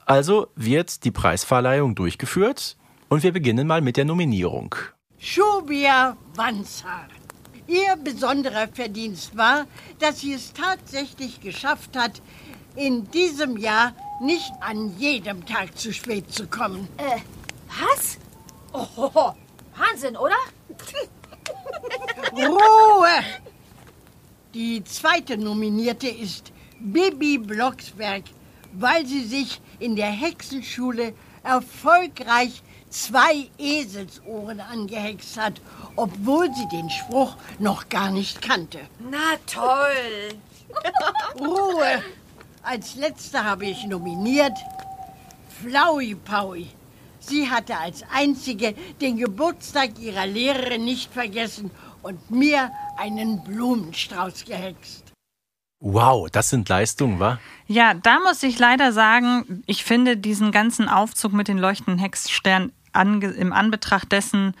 [0.05, 2.75] Also wird die Preisverleihung durchgeführt
[3.11, 4.73] und wir beginnen mal mit der Nominierung.
[5.19, 7.09] Schubia Wanzar.
[7.67, 9.67] Ihr besonderer Verdienst war,
[9.99, 12.21] dass sie es tatsächlich geschafft hat,
[12.77, 16.87] in diesem Jahr nicht an jedem Tag zu spät zu kommen.
[16.95, 17.19] Äh,
[17.81, 18.17] was?
[18.71, 19.33] Oh,
[19.75, 20.37] Wahnsinn, oder?
[22.31, 23.23] Ruhe!
[24.53, 28.23] Die zweite Nominierte ist Bibi Blocksberg,
[28.71, 35.59] weil sie sich in der Hexenschule erfolgreich zwei Eselsohren angehext hat,
[35.95, 38.79] obwohl sie den Spruch noch gar nicht kannte.
[39.09, 40.29] Na toll.
[41.39, 42.03] Ruhe!
[42.63, 44.57] Als letzte habe ich nominiert
[45.61, 46.67] Flaui Paui.
[47.19, 55.11] Sie hatte als einzige den Geburtstag ihrer Lehrerin nicht vergessen und mir einen Blumenstrauß gehext.
[55.79, 57.39] Wow, das sind Leistungen, wa?
[57.65, 62.71] Ja, da muss ich leider sagen, ich finde diesen ganzen Aufzug mit den leuchtenden Hexsternen
[62.93, 64.53] ange im Anbetracht dessen,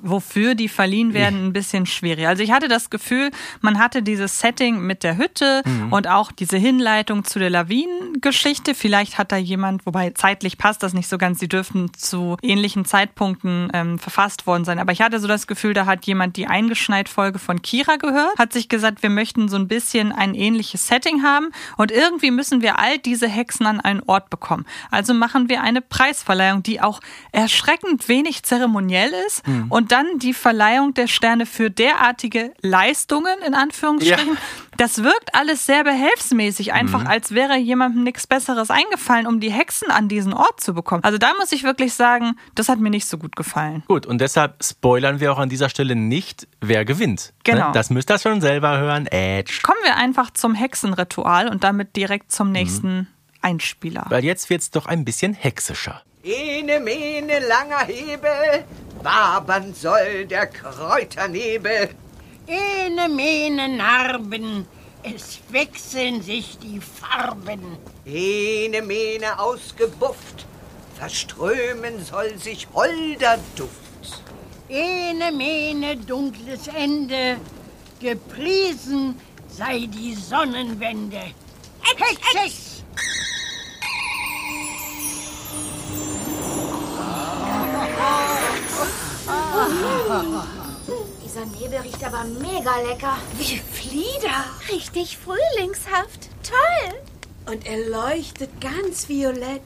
[0.00, 2.26] wofür die verliehen werden, ein bisschen schwierig.
[2.26, 3.30] Also ich hatte das Gefühl,
[3.60, 8.74] man hatte dieses Setting mit der Hütte und auch diese Hinleitung zu der Lawinengeschichte.
[8.74, 12.84] Vielleicht hat da jemand, wobei zeitlich passt das nicht so ganz, sie dürften zu ähnlichen
[12.84, 14.78] Zeitpunkten ähm, verfasst worden sein.
[14.78, 18.52] Aber ich hatte so das Gefühl, da hat jemand die Eingeschneit-Folge von Kira gehört, hat
[18.52, 22.78] sich gesagt, wir möchten so ein bisschen ein ähnliches Setting haben und irgendwie müssen wir
[22.78, 24.66] all diese Hexen an einen Ort bekommen.
[24.90, 27.00] Also machen wir eine Preisverleihung, die auch
[27.32, 34.34] erschreckend wenig zeremoniell ist und dann die Verleihung der Sterne für derartige Leistungen, in Anführungsstrichen.
[34.34, 34.40] Ja.
[34.76, 39.90] Das wirkt alles sehr behelfsmäßig, einfach als wäre jemandem nichts Besseres eingefallen, um die Hexen
[39.90, 41.02] an diesen Ort zu bekommen.
[41.02, 43.84] Also da muss ich wirklich sagen, das hat mir nicht so gut gefallen.
[43.88, 47.32] Gut, und deshalb spoilern wir auch an dieser Stelle nicht, wer gewinnt.
[47.44, 47.68] Genau.
[47.68, 47.72] Ne?
[47.72, 49.06] Das müsst ihr schon selber hören.
[49.06, 49.60] Edge.
[49.62, 53.08] Kommen wir einfach zum Hexenritual und damit direkt zum nächsten
[53.40, 54.06] Einspieler.
[54.08, 56.02] Weil jetzt wird's doch ein bisschen hexischer.
[56.22, 58.64] Ene, mene, langer Hebel,
[59.02, 61.90] wabern soll der Kräuternebel.
[62.46, 64.66] Ene, mene Narben,
[65.02, 67.76] es wechseln sich die Farben.
[68.04, 70.46] Ene, mene ausgebufft,
[70.96, 74.22] verströmen soll sich holder Duft.
[74.68, 77.38] Ene, mene dunkles Ende,
[78.00, 81.22] gepriesen sei die Sonnenwende.
[81.82, 82.84] Hexes!
[91.24, 93.16] Dieser Nebel riecht aber mega lecker.
[93.38, 94.44] Wie Flieder.
[94.70, 96.28] Richtig frühlingshaft.
[96.42, 96.94] Toll.
[97.52, 99.62] Und er leuchtet ganz violett.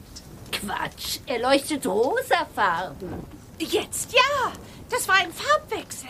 [0.51, 3.25] Quatsch, er leuchtet rosafarben.
[3.59, 4.51] Jetzt ja.
[4.89, 6.09] Das war ein Farbwechsel.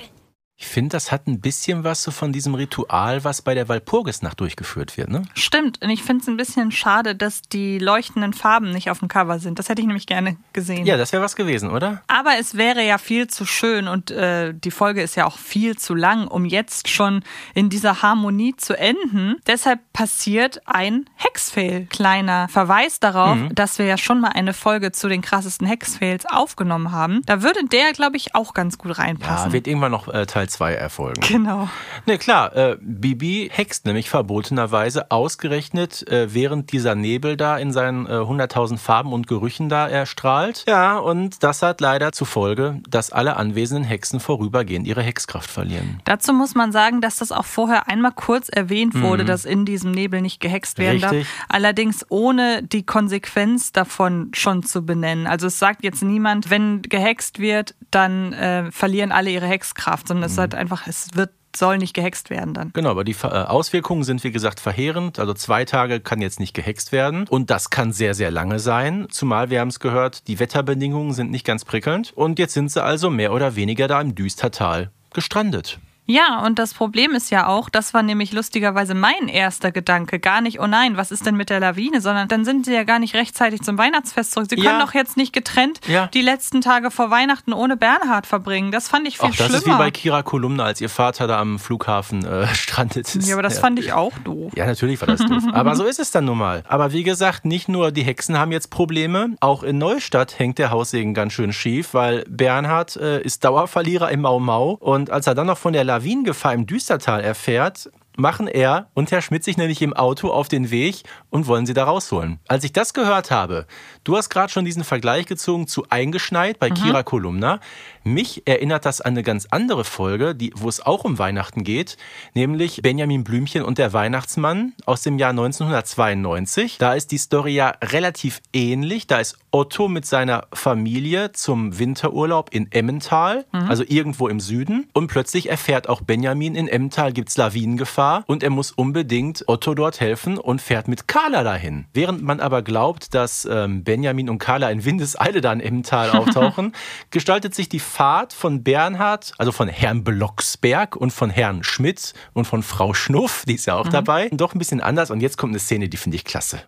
[0.71, 4.39] Ich finde, das hat ein bisschen was so von diesem Ritual, was bei der Walpurgisnacht
[4.39, 5.23] durchgeführt wird, ne?
[5.33, 9.09] Stimmt, und ich finde es ein bisschen schade, dass die leuchtenden Farben nicht auf dem
[9.09, 9.59] Cover sind.
[9.59, 10.85] Das hätte ich nämlich gerne gesehen.
[10.85, 12.03] Ja, das wäre was gewesen, oder?
[12.07, 15.77] Aber es wäre ja viel zu schön und äh, die Folge ist ja auch viel
[15.77, 17.21] zu lang, um jetzt schon
[17.53, 19.35] in dieser Harmonie zu enden.
[19.47, 21.87] Deshalb passiert ein Hexfail.
[21.87, 26.93] Kleiner Verweis darauf, dass wir ja schon mal eine Folge zu den krassesten Hexfails aufgenommen
[26.93, 27.23] haben.
[27.25, 29.49] Da würde der, glaube ich, auch ganz gut reinpassen.
[29.49, 31.21] Ja, wird irgendwann noch äh, Teil 2 erfolgen.
[31.27, 31.69] genau.
[32.05, 38.05] Ne, klar, äh, Bibi hext nämlich verbotenerweise ausgerechnet, äh, während dieser Nebel da in seinen
[38.05, 40.65] äh, 100.000 Farben und Gerüchen da erstrahlt.
[40.67, 45.99] Ja, und das hat leider zur Folge, dass alle anwesenden Hexen vorübergehend ihre Hexkraft verlieren.
[46.05, 49.91] Dazu muss man sagen, dass das auch vorher einmal kurz erwähnt wurde, dass in diesem
[49.91, 51.27] Nebel nicht gehext werden Richtig.
[51.27, 51.45] darf.
[51.49, 55.27] Allerdings ohne die Konsequenz davon schon zu benennen.
[55.27, 60.29] Also es sagt jetzt niemand, wenn gehext wird, dann äh, verlieren alle ihre Hexkraft, sondern
[60.29, 62.71] es sagt einfach, es wird soll nicht gehext werden dann.
[62.71, 65.19] Genau, aber die äh, Auswirkungen sind wie gesagt verheerend.
[65.19, 69.07] Also zwei Tage kann jetzt nicht gehext werden und das kann sehr, sehr lange sein.
[69.11, 72.81] Zumal wir haben es gehört, die Wetterbedingungen sind nicht ganz prickelnd und jetzt sind sie
[72.81, 75.79] also mehr oder weniger da im Düstertal gestrandet.
[76.11, 80.19] Ja, und das Problem ist ja auch, das war nämlich lustigerweise mein erster Gedanke.
[80.19, 82.83] Gar nicht, oh nein, was ist denn mit der Lawine, sondern dann sind sie ja
[82.83, 84.47] gar nicht rechtzeitig zum Weihnachtsfest zurück.
[84.49, 84.85] Sie können Ja.
[84.85, 86.07] doch jetzt nicht getrennt Ja.
[86.07, 88.71] die letzten Tage vor Weihnachten ohne Bernhard verbringen.
[88.73, 89.57] Das fand ich viel Auch das schlimmer.
[89.59, 93.27] ist wie bei Kira Kolumna, als ihr Vater da am Flughafen äh, strandet ist.
[93.29, 94.51] ja, aber das fand ich auch doof.
[94.55, 95.43] Ja, natürlich war das doof.
[95.53, 96.63] Aber so ist es dann nun mal.
[96.67, 99.35] Aber wie gesagt, nicht nur die Hexen haben jetzt Probleme.
[99.39, 104.21] Auch in Neustadt hängt der Haussegen ganz schön schief, weil Bernhard äh, ist Dauerverlierer im
[104.21, 104.71] Mau Mau.
[104.79, 109.21] Und als er dann noch von der Lawinengefahr im Düstertal erfährt, machen er und Herr
[109.21, 112.39] Schmidt sich nämlich im Auto auf den Weg und wollen sie da rausholen.
[112.47, 113.67] Als ich das gehört habe,
[114.03, 117.59] du hast gerade schon diesen Vergleich gezogen zu Eingeschneit bei Kira Kolumna.
[118.03, 121.97] Mich erinnert das an eine ganz andere Folge, die, wo es auch um Weihnachten geht,
[122.33, 126.77] nämlich Benjamin Blümchen und der Weihnachtsmann aus dem Jahr 1992.
[126.79, 129.05] Da ist die Story ja relativ ähnlich.
[129.05, 134.87] Da ist Otto mit seiner Familie zum Winterurlaub in Emmental, also irgendwo im Süden.
[134.93, 139.99] Und plötzlich erfährt auch Benjamin, in Emmental gibt's Lawinengefahr und er muss unbedingt Otto dort
[139.99, 141.85] helfen und fährt mit Carla dahin.
[141.93, 146.73] Während man aber glaubt, dass ähm, Benjamin und Carla in Windeseile da in Emmental auftauchen,
[147.11, 152.45] gestaltet sich die Fahrt von Bernhard, also von Herrn Blocksberg und von Herrn Schmidt und
[152.45, 155.11] von Frau Schnuff, die ist ja auch dabei, doch ein bisschen anders.
[155.11, 156.61] Und jetzt kommt eine Szene, die finde ich klasse.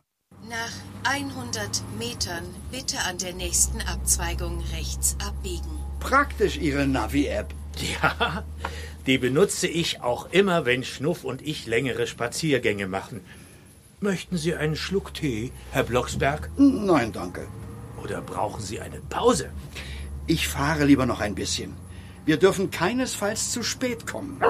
[0.50, 5.80] Nach 100 Metern bitte an der nächsten Abzweigung rechts abbiegen.
[6.02, 7.54] Praktisch Ihre Navi-App.
[8.02, 8.44] Ja,
[9.08, 13.22] die benutze ich auch immer, wenn Schnuff und ich längere Spaziergänge machen.
[14.02, 16.50] Möchten Sie einen Schluck Tee, Herr Blocksberg?
[16.58, 17.48] Nein, danke.
[18.04, 19.50] Oder brauchen Sie eine Pause?
[20.28, 21.74] Ich fahre lieber noch ein bisschen.
[22.26, 24.42] Wir dürfen keinesfalls zu spät kommen.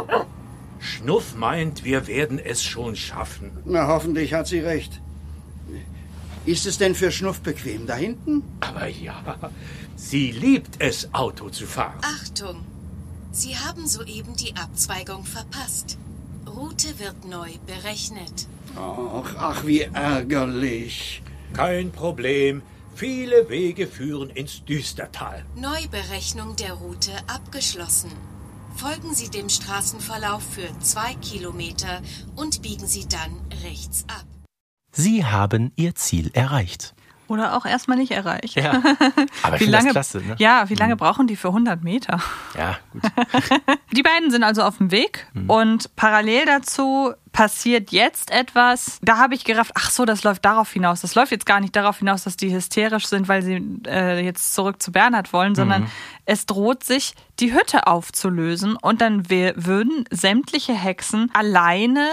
[0.79, 3.51] Schnuff meint, wir werden es schon schaffen.
[3.65, 5.01] Na, hoffentlich hat sie recht.
[6.45, 8.43] Ist es denn für Schnuff bequem da hinten?
[8.59, 9.37] Aber ja,
[9.95, 12.01] sie liebt es, Auto zu fahren.
[12.01, 12.65] Achtung!
[13.31, 15.97] Sie haben soeben die Abzweigung verpasst.
[16.45, 18.47] Route wird neu berechnet.
[18.75, 21.23] Ach, ach, wie ärgerlich.
[21.53, 22.61] Kein Problem.
[22.95, 25.43] Viele Wege führen ins Düstertal.
[25.55, 28.11] Neuberechnung der Route abgeschlossen.
[28.75, 32.01] Folgen Sie dem Straßenverlauf für zwei Kilometer
[32.35, 34.25] und biegen Sie dann rechts ab.
[34.91, 36.93] Sie haben ihr Ziel erreicht.
[37.27, 38.55] Oder auch erstmal nicht erreicht.
[38.55, 38.81] Ja,
[39.43, 40.27] aber ich Wie lange, das klasse.
[40.27, 40.35] Ne?
[40.39, 42.19] Ja, wie lange brauchen die für 100 Meter?
[42.57, 43.01] Ja, gut.
[43.91, 48.99] Die beiden sind also auf dem Weg und parallel dazu passiert jetzt etwas.
[49.01, 51.01] Da habe ich gerafft, ach so, das läuft darauf hinaus.
[51.01, 54.53] Das läuft jetzt gar nicht darauf hinaus, dass die hysterisch sind, weil sie äh, jetzt
[54.53, 55.87] zurück zu Bernhard wollen, sondern
[56.25, 62.07] es droht sich, die Hütte aufzulösen und dann würden sämtliche Hexen alleine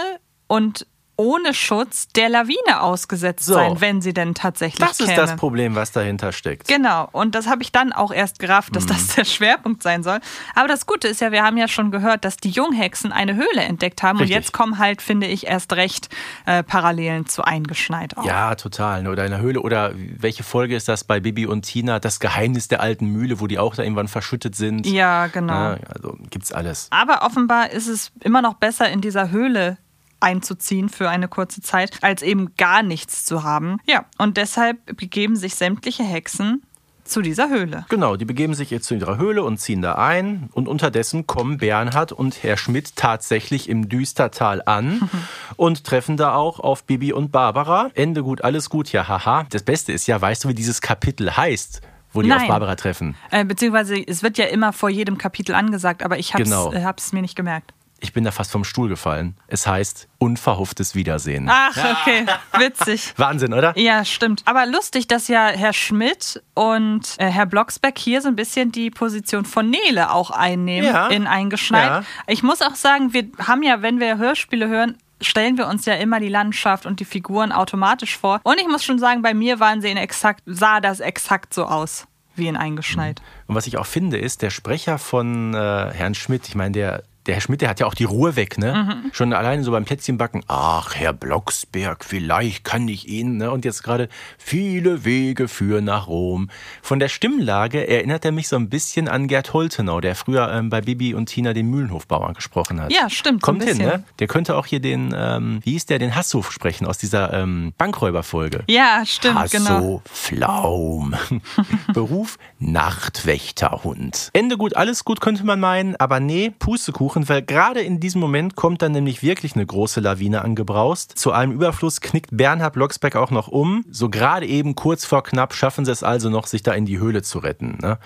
[0.47, 0.85] und
[1.17, 3.53] ohne Schutz der Lawine ausgesetzt So.
[3.53, 5.15] sein, wenn sie denn tatsächlich Das ist käme.
[5.17, 6.67] das Problem, was dahinter steckt.
[6.67, 8.73] Genau, und das habe ich dann auch erst gerafft, Mhm.
[8.75, 10.19] dass das der Schwerpunkt sein soll.
[10.55, 13.61] Aber das Gute ist ja, wir haben ja schon gehört, dass die Junghexen eine Höhle
[13.61, 14.35] entdeckt haben Richtig.
[14.35, 16.09] und jetzt kommen halt, finde ich, erst recht
[16.45, 18.25] äh, Parallelen zu eingeschneit auf.
[18.25, 19.07] Ja, total.
[19.07, 19.61] Oder in der Höhle.
[19.61, 21.99] Oder welche Folge ist das bei Bibi und Tina?
[21.99, 24.85] Das Geheimnis der alten Mühle, wo die auch da irgendwann verschüttet sind.
[24.87, 25.53] Ja, genau.
[25.53, 26.87] Ja, also gibt's alles.
[26.89, 29.77] Aber offenbar ist es immer noch besser, in dieser Höhle
[30.21, 33.79] einzuziehen für eine kurze Zeit, als eben gar nichts zu haben.
[33.87, 36.63] Ja, und deshalb begeben sich sämtliche Hexen
[37.03, 37.85] zu dieser Höhle.
[37.89, 40.49] Genau, die begeben sich jetzt zu ihrer Höhle und ziehen da ein.
[40.53, 45.09] Und unterdessen kommen Bernhard und Herr Schmidt tatsächlich im Düstertal an
[45.57, 47.89] und treffen da auch auf Bibi und Barbara.
[47.95, 49.45] Ende gut, alles gut, ja, haha.
[49.49, 51.81] Das Beste ist ja, weißt du, wie dieses Kapitel heißt,
[52.13, 52.47] wo die auf Nein.
[52.47, 53.15] Barbara treffen?
[53.31, 56.71] Äh, beziehungsweise es wird ja immer vor jedem Kapitel angesagt, aber ich habe es Genau.
[56.71, 57.73] äh, hab's mir nicht gemerkt.
[58.03, 59.35] Ich bin da fast vom Stuhl gefallen.
[59.47, 61.47] Es heißt unverhofftes Wiedersehen.
[61.49, 62.25] Ach, okay,
[62.57, 63.13] witzig.
[63.17, 63.77] Wahnsinn, oder?
[63.77, 64.41] Ja, stimmt.
[64.45, 68.89] Aber lustig, dass ja Herr Schmidt und äh, Herr Blocksberg hier so ein bisschen die
[68.89, 71.07] Position von Nele auch einnehmen Ja.
[71.07, 71.85] in Eingeschneit.
[71.89, 72.03] Ja.
[72.27, 75.93] Ich muss auch sagen, wir haben ja, wenn wir Hörspiele hören, stellen wir uns ja
[75.93, 78.39] immer die Landschaft und die Figuren automatisch vor.
[78.43, 81.65] Und ich muss schon sagen, bei mir waren sie in exakt, sah das exakt so
[81.65, 83.21] aus wie in Eingeschneit.
[83.45, 87.03] Und was ich auch finde, ist, der Sprecher von äh, Herrn Schmidt, ich meine, der,
[87.27, 89.03] der Herr Schmidt, der hat ja auch die Ruhe weg, ne?
[89.11, 90.43] Schon alleine so beim Plätzchenbacken.
[90.47, 93.51] Ach, Herr Blocksberg, vielleicht kann ich Ihnen, ne?
[93.51, 96.49] Und jetzt gerade viele Wege führen nach Rom.
[96.81, 100.69] Von der Stimmlage erinnert er mich so ein bisschen an Gerd Holtenau, der früher ähm,
[100.69, 102.91] bei Bibi und Tina den Mühlenhofbauern gesprochen hat.
[102.91, 104.03] Ja, stimmt, Kommt hin, ne?
[104.19, 107.73] Der könnte auch hier den, ähm, wie hieß der, den Hasshof sprechen aus dieser ähm,
[107.77, 108.63] Bankräuberfolge.
[108.67, 110.01] Ja, stimmt, Hasso genau.
[110.11, 111.15] Flaum.
[111.93, 114.29] Beruf Nachtwächterhund.
[114.33, 118.55] Ende gut, alles gut könnte man meinen, aber nee, Pustekuchen, weil gerade in diesem Moment
[118.55, 121.17] kommt dann nämlich wirklich eine große Lawine angebraust.
[121.17, 123.85] Zu allem Überfluss knickt Bernhard Blocksberg auch noch um.
[123.89, 126.99] So gerade eben kurz vor knapp schaffen sie es also noch, sich da in die
[126.99, 127.77] Höhle zu retten.
[127.81, 127.97] Ne?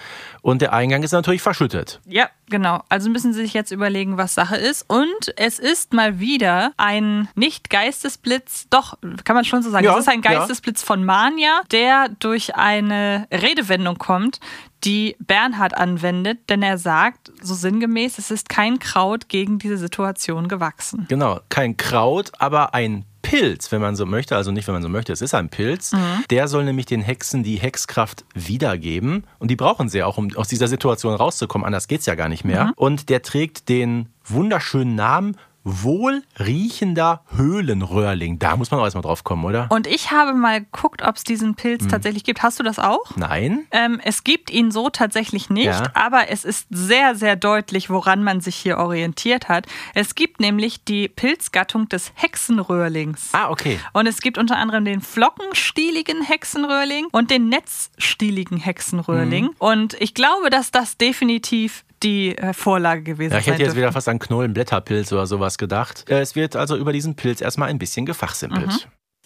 [0.42, 2.02] Und der Eingang ist natürlich verschüttet.
[2.06, 2.84] Ja, genau.
[2.90, 4.86] Also müssen Sie sich jetzt überlegen, was Sache ist.
[4.90, 9.86] Und es ist mal wieder ein nicht Geistesblitz, doch, kann man schon so sagen.
[9.86, 10.40] Ja, es ist ein ja.
[10.40, 14.40] Geistesblitz von Mania, der durch eine Redewendung kommt,
[14.84, 20.48] die Bernhard anwendet, denn er sagt, so sinngemäß, es ist kein Kraut gegen diese Situation
[20.48, 21.06] gewachsen.
[21.10, 24.36] Genau, kein Kraut, aber ein Pilz, wenn man so möchte.
[24.36, 25.92] Also nicht, wenn man so möchte, es ist ein Pilz.
[26.30, 29.26] Der soll nämlich den Hexen die Hexkraft wiedergeben.
[29.40, 31.66] Und die brauchen sie auch, um aus dieser Situation rauszukommen.
[31.66, 32.72] Anders geht's ja gar nicht mehr.
[32.76, 38.40] Und der trägt den wunderschönen Namen wohlriechender Höhlenröhrling.
[38.40, 39.68] Da muss man auch erstmal drauf kommen, oder?
[39.70, 41.90] Und ich habe mal geguckt, ob es diesen Pilz Hm.
[41.90, 42.44] tatsächlich gibt.
[42.44, 43.16] Hast du das auch?
[43.16, 43.66] Nein.
[43.72, 45.84] Ähm, es gibt ihn so tatsächlich nicht, Ja.
[45.94, 49.66] aber es ist sehr, sehr deutlich, woran man sich hier orientiert hat.
[49.94, 53.30] Es gibt nämlich die Pilzgattung des Hexenröhrlings.
[53.34, 53.80] Ah, okay.
[53.94, 59.46] Und es gibt unter anderem den flockenstieligen Hexenröhrling und den netzstieligen Hexenröhrling.
[59.46, 59.56] Mhm.
[59.58, 63.76] Und ich glaube, dass das definitiv die äh, Vorlage gewesen Ja, ich sein hätte jetzt
[63.76, 66.10] wieder fast an Knollenblätterpilz oder sowas gedacht.
[66.10, 68.68] Äh, Es wird also über diesen Pilz erstmal ein bisschen gefachsimpelt.
[68.68, 68.80] Mhm.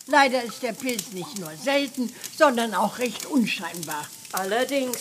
[0.08, 4.08] Leider ist der Pilz nicht nur selten, sondern auch recht unscheinbar.
[4.32, 4.98] Allerdings,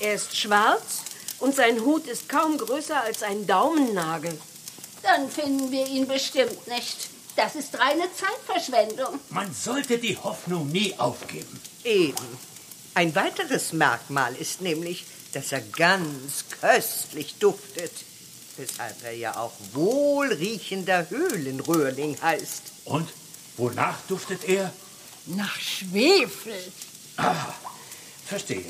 [0.00, 1.02] er ist schwarz
[1.38, 4.38] und sein Hut ist kaum größer als ein Daumennagel.
[5.02, 7.08] Dann finden wir ihn bestimmt nicht.
[7.36, 9.20] Das ist reine Zeitverschwendung.
[9.30, 11.60] Man sollte die Hoffnung nie aufgeben.
[11.84, 12.16] Eben.
[12.94, 17.92] Ein weiteres Merkmal ist nämlich, dass er ganz köstlich duftet.
[18.56, 22.62] Weshalb er ja auch wohlriechender Höhlenröhrling heißt.
[22.86, 23.08] Und
[23.56, 24.72] wonach duftet er?
[25.26, 26.54] Nach Schwefel.
[27.16, 27.54] Ah,
[28.26, 28.64] verstehe.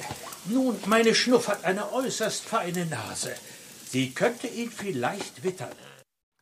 [0.46, 3.34] Nun, meine Schnuff hat eine äußerst feine Nase.
[3.90, 5.72] Sie könnte ihn vielleicht wittern.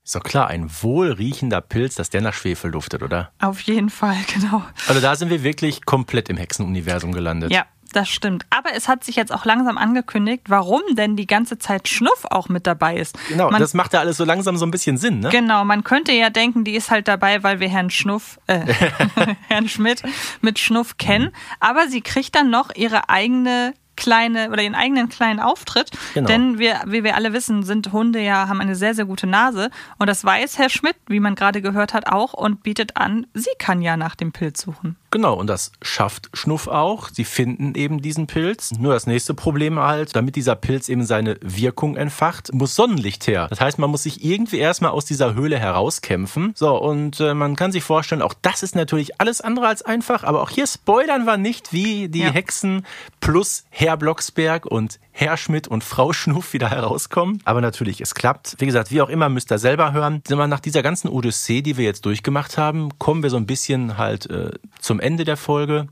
[0.05, 3.33] Ist doch klar, ein wohlriechender Pilz, dass der nach Schwefel duftet, oder?
[3.41, 4.62] Auf jeden Fall, genau.
[4.87, 7.51] Also da sind wir wirklich komplett im Hexenuniversum gelandet.
[7.53, 7.67] Ja,
[7.97, 8.45] das stimmt.
[8.51, 12.49] Aber es hat sich jetzt auch langsam angekündigt, warum denn die ganze Zeit Schnuff auch
[12.49, 13.17] mit dabei ist.
[13.29, 15.31] Genau, Man- das macht ja alles so langsam so ein bisschen Sinn, ne?
[15.31, 18.61] Genau, man könnte ja denken, die ist halt dabei, weil wir Herrn Schnuff, äh,
[19.49, 20.03] Herrn Schmidt
[20.41, 21.31] mit Schnuff kennen.
[21.61, 25.91] Aber sie kriegt dann noch ihre eigene kleine oder ihren eigenen kleinen Auftritt.
[26.15, 26.27] Genau.
[26.27, 29.71] Denn wir, wie wir alle wissen, sind Hunde ja, haben eine sehr, sehr gute Nase.
[29.99, 33.51] Und das weiß Herr Schmidt, wie man gerade gehört hat, auch und bietet an, sie
[33.59, 34.97] kann ja nach dem Pilz suchen.
[35.11, 37.09] Genau, und das schafft Schnuff auch.
[37.11, 38.73] Sie finden eben diesen Pilz.
[38.79, 43.47] Nur das nächste Problem halt, damit dieser Pilz eben seine Wirkung entfacht, muss Sonnenlicht her.
[43.49, 46.53] Das heißt, man muss sich irgendwie erstmal aus dieser Höhle herauskämpfen.
[46.55, 50.25] So, und äh, man kann sich vorstellen, auch das ist natürlich alles andere als einfach,
[50.25, 52.33] aber auch hier spoilern wir nicht, wie die Ja.
[52.33, 52.85] Hexen
[53.21, 57.41] plus Herr Blocksberg und Herr Schmidt und Frau Schnuff wieder herauskommen.
[57.45, 58.57] Aber natürlich, es klappt.
[58.59, 60.22] Wie gesagt, wie auch immer, müsst ihr selber hören.
[60.26, 63.47] Sind wir nach dieser ganzen Odyssee, die wir jetzt durchgemacht haben, kommen wir so ein
[63.47, 65.87] bisschen halt äh, zum Ende der Folge.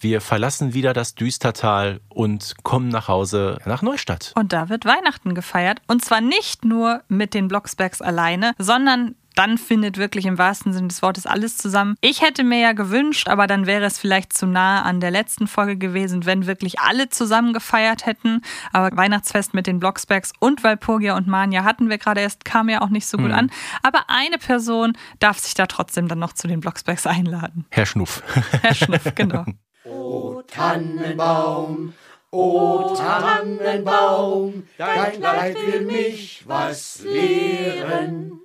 [0.00, 4.32] Wir verlassen wieder das Düstertal und kommen nach Hause nach Neustadt.
[4.34, 5.80] Und da wird Weihnachten gefeiert.
[5.86, 10.88] Und zwar nicht nur mit den Blocksbergs alleine, sondern dann findet wirklich im wahrsten Sinne
[10.88, 11.94] des Wortes alles zusammen.
[12.00, 15.46] Ich hätte mir ja gewünscht, aber dann wäre es vielleicht zu nah an der letzten
[15.46, 18.42] Folge gewesen, wenn wirklich alle zusammen gefeiert hätten.
[18.72, 22.80] Aber Weihnachtsfest mit den Blocksbergs und Walpurgia und Manja hatten wir gerade erst, kam ja
[22.82, 23.32] auch nicht so gut Mhm.
[23.34, 23.50] an.
[23.82, 27.66] Aber eine Person darf sich da trotzdem dann noch zu den Blocksbergs einladen.
[27.70, 28.22] Herr Schnuff.
[28.62, 29.44] Herr Schnuff, genau.
[29.84, 31.92] O Tannenbaum,
[32.32, 38.40] o Tannenbaum, dein Kleid will mich was lehren.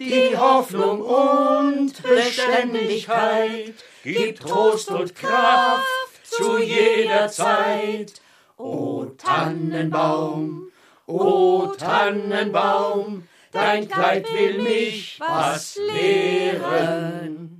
[0.00, 5.84] Die Hoffnung und Beständigkeit gibt Trost und Kraft
[6.24, 8.20] zu jeder Zeit.
[8.56, 10.70] O Tannenbaum,
[11.06, 17.53] o Tannenbaum, dein Kleid will mich was lehren.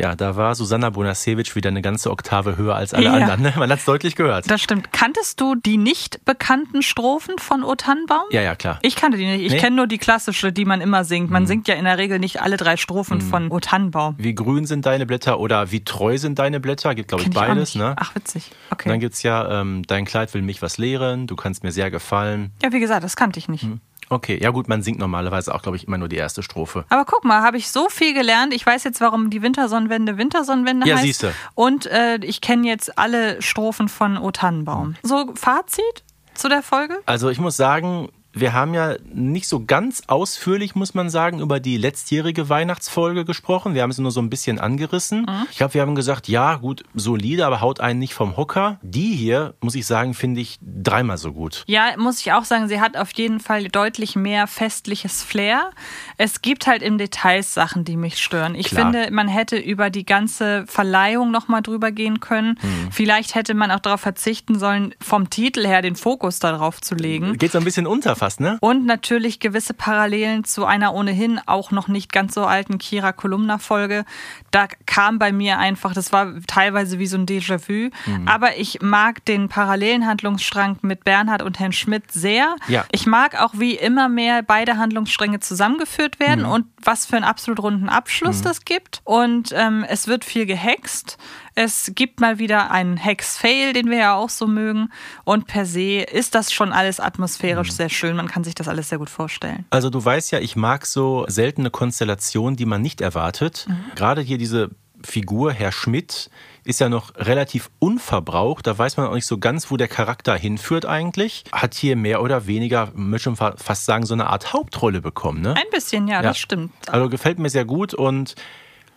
[0.00, 3.12] Ja, da war Susanna Bonasewicz wieder eine ganze Oktave höher als alle Ja.
[3.12, 3.42] anderen.
[3.42, 3.52] Ne?
[3.56, 4.50] Man hat es deutlich gehört.
[4.50, 4.92] Das stimmt.
[4.92, 8.24] Kanntest du die nicht bekannten Strophen von O Tannenbaum?
[8.30, 8.78] Ja, ja, klar.
[8.82, 9.42] Ich kannte die nicht.
[9.44, 9.58] Ich Nee?
[9.58, 11.30] kenne nur die klassische, die man immer singt.
[11.30, 14.14] Man singt ja in der Regel nicht alle drei Strophen von O Tannenbaum.
[14.18, 16.94] Wie grün sind deine Blätter oder wie treu sind deine Blätter?
[16.94, 17.74] Gibt, glaube ich, beides.
[17.74, 17.94] Ne?
[17.98, 18.50] Ach, witzig.
[18.70, 18.88] Und Okay.
[18.88, 22.52] dann gibt's ja, ähm, dein Kleid will mich was lehren, du kannst mir sehr gefallen.
[22.62, 23.66] Ja, wie gesagt, das kannte ich nicht.
[24.10, 26.84] Okay, ja gut, man singt normalerweise auch, glaube ich, immer nur die erste Strophe.
[26.88, 28.52] Aber guck mal, habe ich so viel gelernt.
[28.52, 31.04] Ich weiß jetzt, warum die Wintersonnenwende Wintersonnenwende Ja, heißt.
[31.04, 31.32] siehste.
[31.54, 34.96] Und äh, ich kenne jetzt alle Strophen von O Tannenbaum.
[35.04, 36.04] So, Fazit
[36.34, 36.98] zu der Folge?
[37.06, 41.58] Also ich muss sagen, wir haben ja nicht so ganz ausführlich, muss man sagen, über
[41.60, 43.74] die letztjährige Weihnachtsfolge gesprochen.
[43.74, 45.26] Wir haben es nur so ein bisschen angerissen.
[45.50, 48.78] Ich glaube, wir haben gesagt, ja, gut, solide, aber haut einen nicht vom Hocker.
[48.82, 51.64] Die hier, muss ich sagen, finde ich dreimal so gut.
[51.66, 55.70] Ja, muss ich auch sagen, sie hat auf jeden Fall deutlich mehr festliches Flair.
[56.16, 58.54] Es gibt halt im Details Sachen, die mich stören.
[58.54, 58.92] Ich Klar.
[58.92, 62.58] finde, man hätte über die ganze Verleihung nochmal drüber gehen können.
[62.62, 62.92] Mhm.
[62.92, 67.36] Vielleicht hätte man auch darauf verzichten sollen, vom Titel her den Fokus darauf zu legen.
[67.38, 68.56] Geht so ein bisschen unter fast, ne?
[68.60, 73.58] Und natürlich gewisse Parallelen zu einer ohnehin auch noch nicht ganz so alten Kira Kolumna
[73.58, 74.04] Folge.
[74.52, 77.90] Da kam bei mir einfach, das war teilweise wie so ein Déjà-vu.
[78.06, 78.28] Mhm.
[78.28, 82.54] Aber ich mag den parallelen Handlungsstrang mit Bernhard und Herrn Schmidt sehr.
[82.68, 82.84] Ja.
[82.92, 86.50] Ich mag auch, wie immer mehr beide Handlungsstränge zusammengeführt werden Mhm.
[86.52, 89.00] und was für einen absolut runden Abschluss das gibt.
[89.04, 91.18] Und ähm, es wird viel gehext.
[91.54, 94.90] Es gibt mal wieder einen Hex-Fail, den wir ja auch so mögen.
[95.24, 97.74] Und per se ist das schon alles atmosphärisch mhm.
[97.74, 98.16] sehr schön.
[98.16, 99.66] Man kann sich das alles sehr gut vorstellen.
[99.70, 103.66] Also du weißt ja, ich mag so seltene Konstellationen, die man nicht erwartet.
[103.68, 103.94] Mhm.
[103.94, 104.70] Gerade hier diese
[105.02, 106.30] Figur, Herr Schmidt,
[106.64, 108.66] ist ja noch relativ unverbraucht.
[108.66, 111.44] Da weiß man auch nicht so ganz, wo der Charakter hinführt eigentlich.
[111.52, 115.40] Hat hier mehr oder weniger, möchte schon fast sagen, so eine Art Hauptrolle bekommen.
[115.40, 115.54] Ne?
[115.56, 116.72] Ein bisschen, ja, ja, das stimmt.
[116.88, 118.34] Also gefällt mir sehr gut und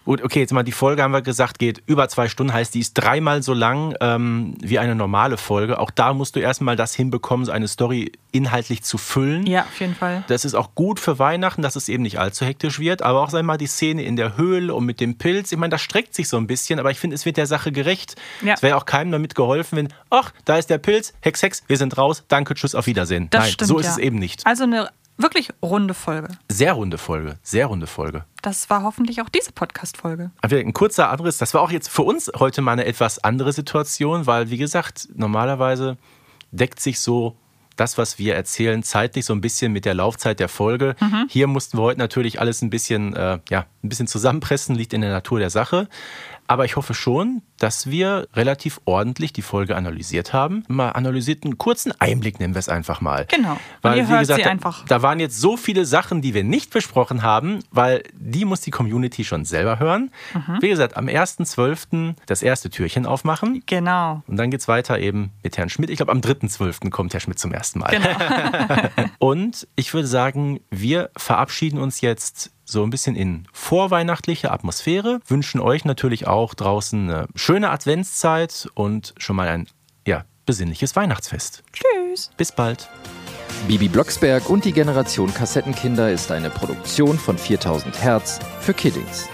[0.06, 2.80] Gut, okay, jetzt mal die Folge haben wir gesagt, geht über zwei Stunden, heißt die
[2.80, 5.80] ist dreimal so lang ähm, wie eine normale Folge.
[5.80, 9.45] Auch da musst du erstmal das hinbekommen, so eine Story inhaltlich zu füllen.
[9.45, 10.26] Ja, auf jeden Fall.
[10.28, 13.01] Das ist auch gut für Weihnachten, dass es eben nicht allzu hektisch wird.
[13.01, 15.72] Aber auch, sag mal, die Szene in der Höhle und mit dem Pilz, ich meine,
[15.72, 18.16] das streckt sich so ein bisschen, aber ich finde, es wird der Sache gerecht.
[18.41, 18.56] Ja.
[18.56, 21.78] Es wäre auch keinem damit geholfen, wenn, ach, da ist der Pilz, Hex, Hex, wir
[21.78, 23.30] sind raus, danke, tschüss, auf Wiedersehen.
[23.30, 23.91] Das Nein, stimmt, so ist ja.
[23.93, 24.45] es eben nicht.
[24.45, 26.30] Also eine wirklich runde Folge.
[26.49, 28.26] Sehr runde Folge, sehr runde Folge.
[28.41, 30.32] Das war hoffentlich auch diese Podcast-Folge.
[30.41, 31.38] Ein kurzer Abriss.
[31.38, 35.09] Das war auch jetzt für uns heute mal eine etwas andere Situation, weil, wie gesagt,
[35.16, 35.97] normalerweise
[36.51, 37.36] deckt sich so
[37.76, 40.95] das, was wir erzählen, zeitlich so ein bisschen mit der Laufzeit der Folge.
[40.99, 41.28] Mhm.
[41.30, 45.01] Hier mussten wir heute natürlich alles ein bisschen, äh, ja, ein bisschen zusammenpressen, liegt in
[45.01, 45.88] der Natur der Sache.
[46.54, 50.64] Aber ich hoffe schon, dass wir relativ ordentlich die Folge analysiert haben.
[50.68, 53.26] Mal analysiert einen kurzen Einblick, nennen wir es einfach mal.
[53.26, 53.58] Genau.
[53.82, 54.45] Weil, ihr wie gesagt.
[54.45, 58.62] Da, da waren jetzt so viele Sachen, die wir nicht besprochen haben, weil die muss
[58.62, 60.12] die Community schon selber hören.
[60.36, 60.62] Mhm.
[60.62, 62.14] Wie gesagt, am 1.12.
[62.28, 63.64] das erste Türchen aufmachen.
[63.66, 64.22] Genau.
[64.28, 65.89] Und dann geht es weiter eben mit Herrn Schmidt.
[65.89, 66.91] Ich glaube, am 3.12.
[66.91, 67.89] kommt Herr Schmidt zum ersten Mal.
[67.89, 68.89] Genau.
[69.18, 75.20] Und ich würde sagen, wir verabschieden uns jetzt so ein bisschen in vorweihnachtliche Atmosphäre.
[75.28, 79.68] Wünschen euch natürlich auch draußen eine schöne Adventszeit und schon mal ein
[80.07, 81.64] ja, besinnliches Weihnachtsfest.
[81.74, 82.32] Tschüss.
[82.38, 82.89] Bis bald.
[83.68, 89.30] Bibi Blocksberg und die Generation Kassettenkinder ist eine Produktion von 4000 Hertz für Kiddings.